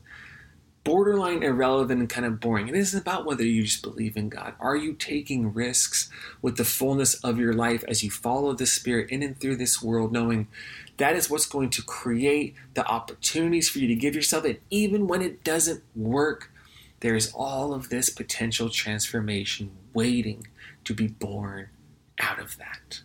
borderline 0.84 1.42
irrelevant 1.42 1.98
and 2.00 2.10
kind 2.10 2.26
of 2.26 2.38
boring. 2.38 2.68
It 2.68 2.74
isn't 2.74 3.00
about 3.00 3.24
whether 3.24 3.42
you 3.42 3.62
just 3.62 3.82
believe 3.82 4.16
in 4.16 4.28
God. 4.28 4.52
Are 4.60 4.76
you 4.76 4.92
taking 4.92 5.54
risks 5.54 6.10
with 6.42 6.58
the 6.58 6.64
fullness 6.64 7.14
of 7.24 7.38
your 7.38 7.54
life 7.54 7.84
as 7.88 8.04
you 8.04 8.10
follow 8.10 8.52
the 8.52 8.66
Spirit 8.66 9.10
in 9.10 9.22
and 9.22 9.40
through 9.40 9.56
this 9.56 9.82
world, 9.82 10.12
knowing 10.12 10.46
that 10.98 11.16
is 11.16 11.30
what's 11.30 11.46
going 11.46 11.70
to 11.70 11.82
create 11.82 12.54
the 12.74 12.86
opportunities 12.86 13.68
for 13.68 13.78
you 13.78 13.88
to 13.88 13.94
give 13.94 14.14
yourself, 14.14 14.44
and 14.44 14.58
even 14.70 15.06
when 15.06 15.22
it 15.22 15.42
doesn't 15.42 15.82
work, 15.96 16.50
there 17.00 17.16
is 17.16 17.32
all 17.34 17.72
of 17.72 17.88
this 17.88 18.10
potential 18.10 18.68
transformation 18.68 19.70
waiting 19.94 20.46
to 20.84 20.94
be 20.94 21.06
born 21.06 21.68
out 22.20 22.38
of 22.38 22.58
that. 22.58 23.00